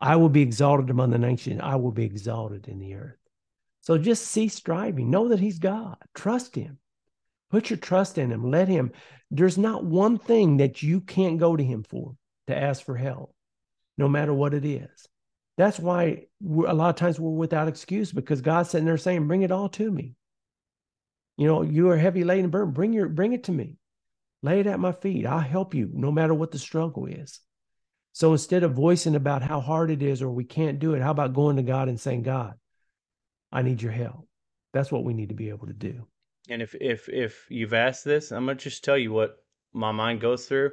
[0.00, 1.60] I will be exalted among the nations.
[1.62, 3.16] I will be exalted in the earth.
[3.80, 5.10] So just cease striving.
[5.10, 5.96] Know that he's God.
[6.14, 6.78] Trust him.
[7.50, 8.50] Put your trust in him.
[8.50, 8.90] Let him.
[9.30, 12.16] There's not one thing that you can't go to him for
[12.48, 13.32] to ask for help,
[13.96, 15.08] no matter what it is.
[15.56, 19.42] That's why a lot of times we're without excuse because God's sitting there saying, "Bring
[19.42, 20.14] it all to me."
[21.36, 22.74] You know, you are heavy laden burden.
[22.74, 23.76] Bring your, bring it to me.
[24.46, 25.26] Lay it at my feet.
[25.26, 27.40] I'll help you, no matter what the struggle is.
[28.12, 31.10] So instead of voicing about how hard it is or we can't do it, how
[31.10, 32.54] about going to God and saying, God,
[33.50, 34.28] I need your help?
[34.72, 36.06] That's what we need to be able to do.
[36.48, 39.42] And if if if you've asked this, I'm gonna just tell you what
[39.72, 40.70] my mind goes through,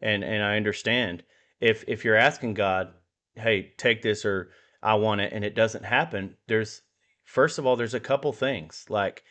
[0.00, 1.24] and and I understand.
[1.60, 2.92] If if you're asking God,
[3.34, 4.50] hey, take this or
[4.80, 6.82] I want it, and it doesn't happen, there's
[7.24, 9.24] first of all, there's a couple things like,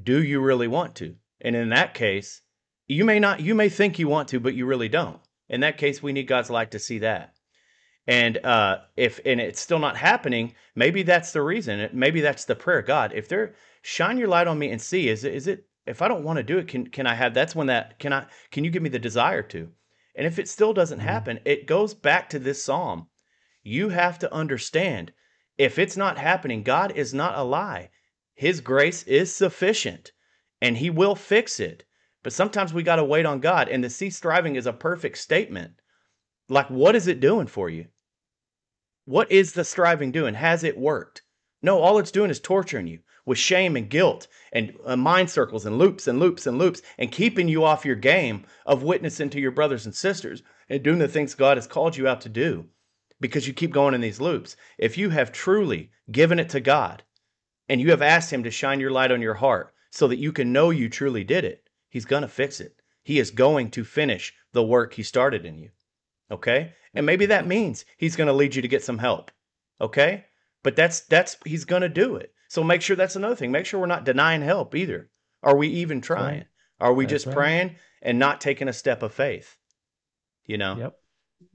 [0.00, 1.16] do you really want to?
[1.40, 2.42] And in that case,
[2.90, 5.20] you may not, you may think you want to, but you really don't.
[5.48, 7.34] In that case, we need God's light to see that.
[8.06, 11.88] And uh, if and it's still not happening, maybe that's the reason.
[11.92, 12.82] Maybe that's the prayer.
[12.82, 16.02] God, if they're shine your light on me and see, is it is it if
[16.02, 18.26] I don't want to do it, can can I have that's when that can I
[18.50, 19.68] can you give me the desire to?
[20.16, 21.06] And if it still doesn't mm-hmm.
[21.06, 23.06] happen, it goes back to this psalm.
[23.62, 25.12] You have to understand
[25.58, 27.90] if it's not happening, God is not a lie.
[28.34, 30.10] His grace is sufficient
[30.60, 31.84] and he will fix it.
[32.22, 33.68] But sometimes we got to wait on God.
[33.68, 35.80] And the cease striving is a perfect statement.
[36.48, 37.86] Like, what is it doing for you?
[39.04, 40.34] What is the striving doing?
[40.34, 41.22] Has it worked?
[41.62, 45.66] No, all it's doing is torturing you with shame and guilt and uh, mind circles
[45.66, 49.40] and loops and loops and loops and keeping you off your game of witnessing to
[49.40, 52.66] your brothers and sisters and doing the things God has called you out to do
[53.20, 54.56] because you keep going in these loops.
[54.78, 57.02] If you have truly given it to God
[57.68, 60.32] and you have asked Him to shine your light on your heart so that you
[60.32, 62.80] can know you truly did it, He's going to fix it.
[63.02, 65.70] He is going to finish the work he started in you.
[66.30, 66.72] Okay?
[66.94, 69.30] And maybe that means he's going to lead you to get some help.
[69.80, 70.24] Okay?
[70.62, 72.32] But that's that's he's going to do it.
[72.48, 73.52] So make sure that's another thing.
[73.52, 75.10] Make sure we're not denying help either.
[75.42, 76.38] Are we even trying?
[76.38, 76.46] Right.
[76.80, 77.36] Are we that's just right.
[77.36, 79.56] praying and not taking a step of faith?
[80.46, 80.76] You know?
[80.76, 80.96] Yep.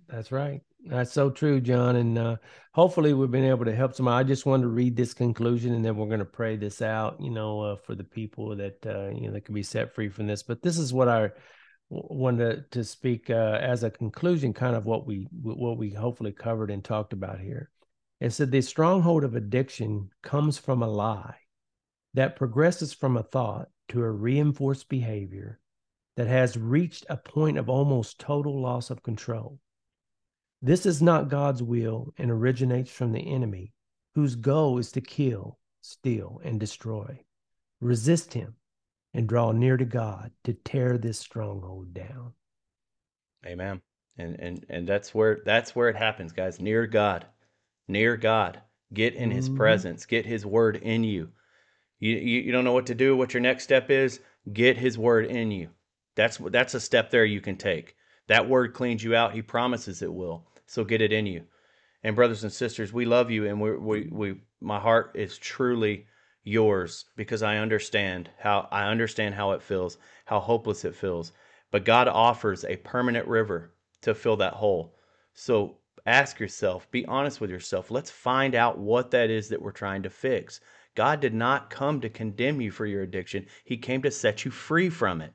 [0.08, 0.62] That's right.
[0.88, 1.96] That's so true, John.
[1.96, 2.36] And uh,
[2.74, 4.24] hopefully, we've been able to help somebody.
[4.24, 7.20] I just wanted to read this conclusion, and then we're going to pray this out.
[7.20, 10.10] You know, uh, for the people that uh, you know that can be set free
[10.10, 10.44] from this.
[10.44, 11.32] But this is what I
[11.90, 16.32] wanted to, to speak uh, as a conclusion, kind of what we what we hopefully
[16.32, 17.72] covered and talked about here.
[18.20, 21.38] It said the stronghold of addiction comes from a lie
[22.14, 25.60] that progresses from a thought to a reinforced behavior
[26.16, 29.60] that has reached a point of almost total loss of control.
[30.66, 33.72] This is not God's will and originates from the enemy,
[34.16, 37.20] whose goal is to kill, steal, and destroy.
[37.82, 38.56] Resist him
[39.14, 42.34] and draw near to God to tear this stronghold down.
[43.46, 43.80] Amen.
[44.18, 46.60] And and and that's where that's where it happens, guys.
[46.60, 47.28] Near God.
[47.88, 48.60] Near God.
[48.92, 49.58] Get in his mm-hmm.
[49.58, 50.08] presence.
[50.08, 51.30] Get his word in you.
[52.00, 52.42] You, you.
[52.42, 54.20] you don't know what to do, what your next step is.
[54.52, 55.70] Get his word in you.
[56.16, 57.96] That's that's a step there you can take.
[58.30, 59.36] That word cleans you out.
[59.36, 60.48] He promises it will.
[60.66, 61.44] So get it in you.
[62.04, 66.06] And brothers and sisters, we love you, and we we, we my heart is truly
[66.44, 71.32] yours because I understand how I understand how it feels, how hopeless it feels.
[71.72, 74.96] But God offers a permanent river to fill that hole.
[75.34, 77.90] So ask yourself, be honest with yourself.
[77.90, 80.62] Let's find out what that is that we're trying to fix.
[80.94, 83.48] God did not come to condemn you for your addiction.
[83.66, 85.34] He came to set you free from it.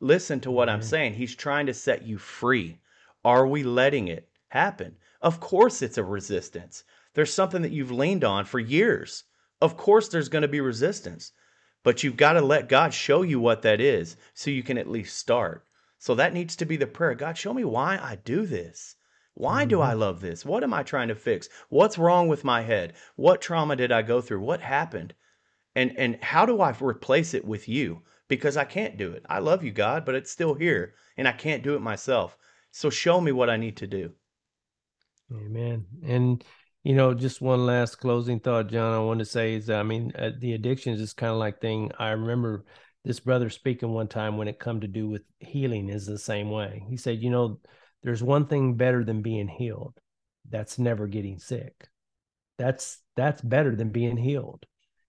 [0.00, 1.14] Listen to what I'm saying.
[1.14, 2.78] He's trying to set you free.
[3.24, 4.96] Are we letting it happen?
[5.20, 6.84] Of course, it's a resistance.
[7.14, 9.24] There's something that you've leaned on for years.
[9.60, 11.32] of course there's going to be resistance,
[11.82, 14.88] but you've got to let God show you what that is so you can at
[14.88, 15.66] least start.
[15.98, 17.14] So that needs to be the prayer.
[17.14, 18.96] God, show me why I do this.
[19.34, 20.00] Why do I mm-hmm.
[20.00, 20.44] love this?
[20.44, 21.48] What am I trying to fix?
[21.68, 22.94] What's wrong with my head?
[23.16, 24.40] What trauma did I go through?
[24.40, 25.14] What happened?
[25.74, 28.02] And and how do I replace it with you?
[28.28, 29.24] Because I can't do it.
[29.28, 32.36] I love you, God, but it's still here and I can't do it myself.
[32.70, 34.14] So show me what I need to do.
[35.32, 35.86] Amen.
[36.04, 36.44] And
[36.82, 38.94] you know, just one last closing thought, John.
[38.94, 41.60] I want to say is, I mean, uh, the addictions is just kind of like
[41.60, 41.92] thing.
[41.98, 42.64] I remember
[43.04, 46.50] this brother speaking one time when it come to do with healing is the same
[46.50, 46.82] way.
[46.88, 47.60] He said, you know,
[48.02, 49.98] there's one thing better than being healed.
[50.48, 51.74] That's never getting sick.
[52.58, 54.64] That's that's better than being healed.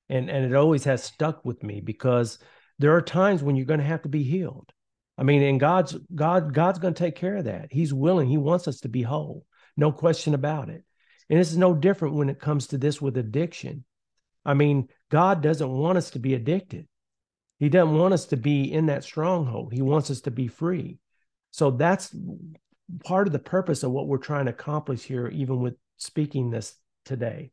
[0.09, 2.37] And and it always has stuck with me because
[2.79, 4.71] there are times when you're going to have to be healed.
[5.17, 7.67] I mean, and God's God God's going to take care of that.
[7.71, 8.27] He's willing.
[8.27, 9.45] He wants us to be whole.
[9.77, 10.83] No question about it.
[11.29, 13.85] And this is no different when it comes to this with addiction.
[14.43, 16.87] I mean, God doesn't want us to be addicted.
[17.57, 19.71] He doesn't want us to be in that stronghold.
[19.71, 20.99] He wants us to be free.
[21.51, 22.13] So that's
[23.03, 26.75] part of the purpose of what we're trying to accomplish here, even with speaking this
[27.05, 27.51] today,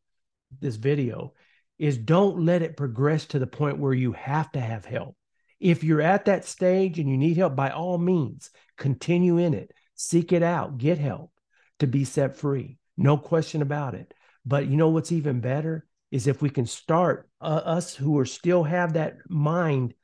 [0.60, 1.34] this video,
[1.78, 5.14] is don't let it progress to the point where you have to have help.
[5.60, 9.72] If you're at that stage and you need help, by all means, continue in it,
[9.94, 11.30] seek it out, get help
[11.79, 12.79] to be set free.
[12.97, 14.12] No question about it.
[14.45, 18.24] But you know what's even better is if we can start uh, us who are
[18.24, 19.95] still have that mind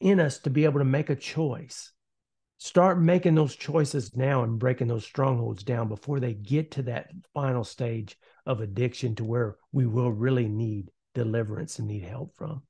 [0.00, 1.92] in us to be able to make a choice.
[2.58, 7.10] Start making those choices now and breaking those strongholds down before they get to that
[7.34, 12.62] final stage of addiction to where we will really need deliverance and need help from.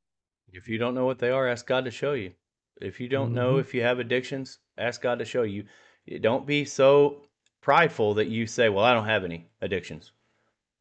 [0.53, 2.33] If you don't know what they are, ask God to show you.
[2.81, 3.37] If you don't mm-hmm.
[3.37, 5.65] know if you have addictions, ask God to show you.
[6.21, 7.23] Don't be so
[7.65, 10.13] prideful that you say, "Well, I don't have any addictions."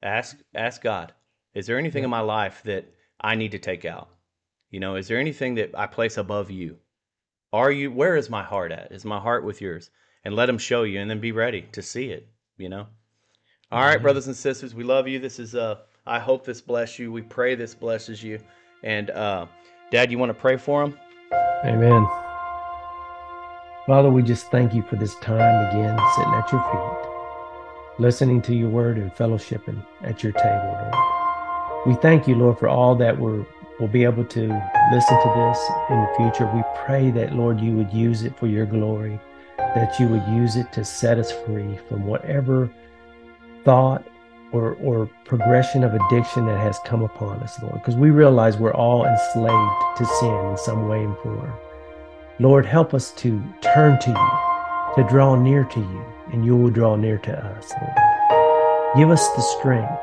[0.03, 1.13] Ask ask God.
[1.53, 2.07] Is there anything yeah.
[2.07, 4.09] in my life that I need to take out?
[4.69, 6.77] You know, is there anything that I place above you?
[7.53, 8.91] Are you where is my heart at?
[8.91, 9.91] Is my heart with yours?
[10.25, 12.27] And let him show you and then be ready to see it,
[12.57, 12.87] you know?
[13.71, 15.19] All right, brothers and sisters, we love you.
[15.19, 17.11] This is uh I hope this bless you.
[17.11, 18.39] We pray this blesses you.
[18.83, 19.45] And uh
[19.91, 20.97] Dad, you want to pray for him?
[21.63, 22.22] Amen.
[23.85, 28.55] Father, we just thank you for this time again sitting at your feet, listening to
[28.55, 31.85] your word and fellowshipping at your table, Lord.
[31.85, 33.45] We thank you, Lord, for all that we're,
[33.81, 34.41] we'll be able to
[34.93, 36.49] listen to this in the future.
[36.55, 39.19] We pray that, Lord, you would use it for your glory,
[39.57, 42.69] that you would use it to set us free from whatever
[43.65, 44.07] thought
[44.53, 48.73] or, or progression of addiction that has come upon us, Lord, because we realize we're
[48.73, 51.51] all enslaved to sin in some way and form.
[52.43, 56.71] Lord, help us to turn to you, to draw near to you, and you will
[56.71, 58.97] draw near to us, Lord.
[58.97, 59.93] Give us the strength,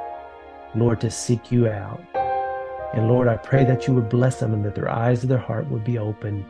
[0.74, 2.02] Lord, to seek you out.
[2.94, 5.36] And Lord, I pray that you would bless them and that their eyes of their
[5.36, 6.46] heart would be open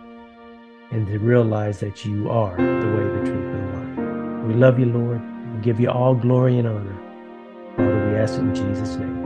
[0.93, 4.47] and to realize that you are the way, the truth, and the life.
[4.47, 5.21] We love you, Lord.
[5.57, 6.97] We give you all glory and honor.
[7.77, 9.25] Father, we ask it in Jesus' name.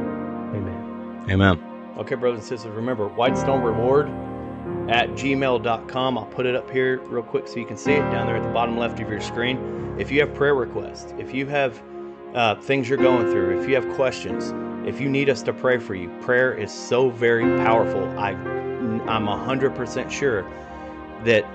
[0.55, 1.27] Amen.
[1.29, 1.63] Amen.
[1.99, 4.09] Okay, brothers and sisters, remember Whitestone Reward
[4.89, 6.19] at gmail.com.
[6.19, 8.43] I'll put it up here real quick so you can see it down there at
[8.43, 9.97] the bottom left of your screen.
[9.99, 11.83] If you have prayer requests, if you have
[12.35, 14.53] uh, things you're going through, if you have questions,
[14.87, 18.05] if you need us to pray for you, prayer is so very powerful.
[18.19, 20.43] I, I'm 100% sure
[21.25, 21.47] that,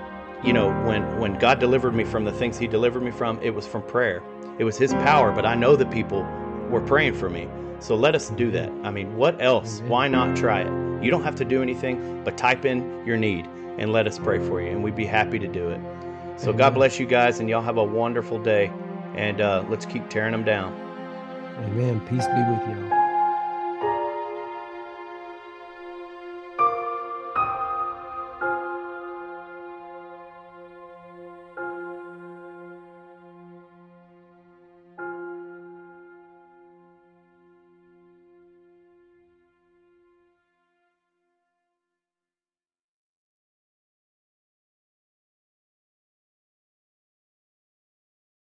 [0.44, 3.54] you know, when, when God delivered me from the things He delivered me from, it
[3.54, 4.22] was from prayer.
[4.58, 6.22] It was His power, but I know that people
[6.70, 7.48] were praying for me.
[7.80, 8.70] So let us do that.
[8.84, 9.80] I mean, what else?
[9.86, 11.02] Why not try it?
[11.02, 13.46] You don't have to do anything but type in your need
[13.78, 15.80] and let us pray for you, and we'd be happy to do it.
[16.36, 16.58] So Amen.
[16.58, 18.70] God bless you guys, and y'all have a wonderful day,
[19.14, 20.74] and uh, let's keep tearing them down.
[21.58, 22.00] Amen.
[22.00, 22.89] Peace be with you.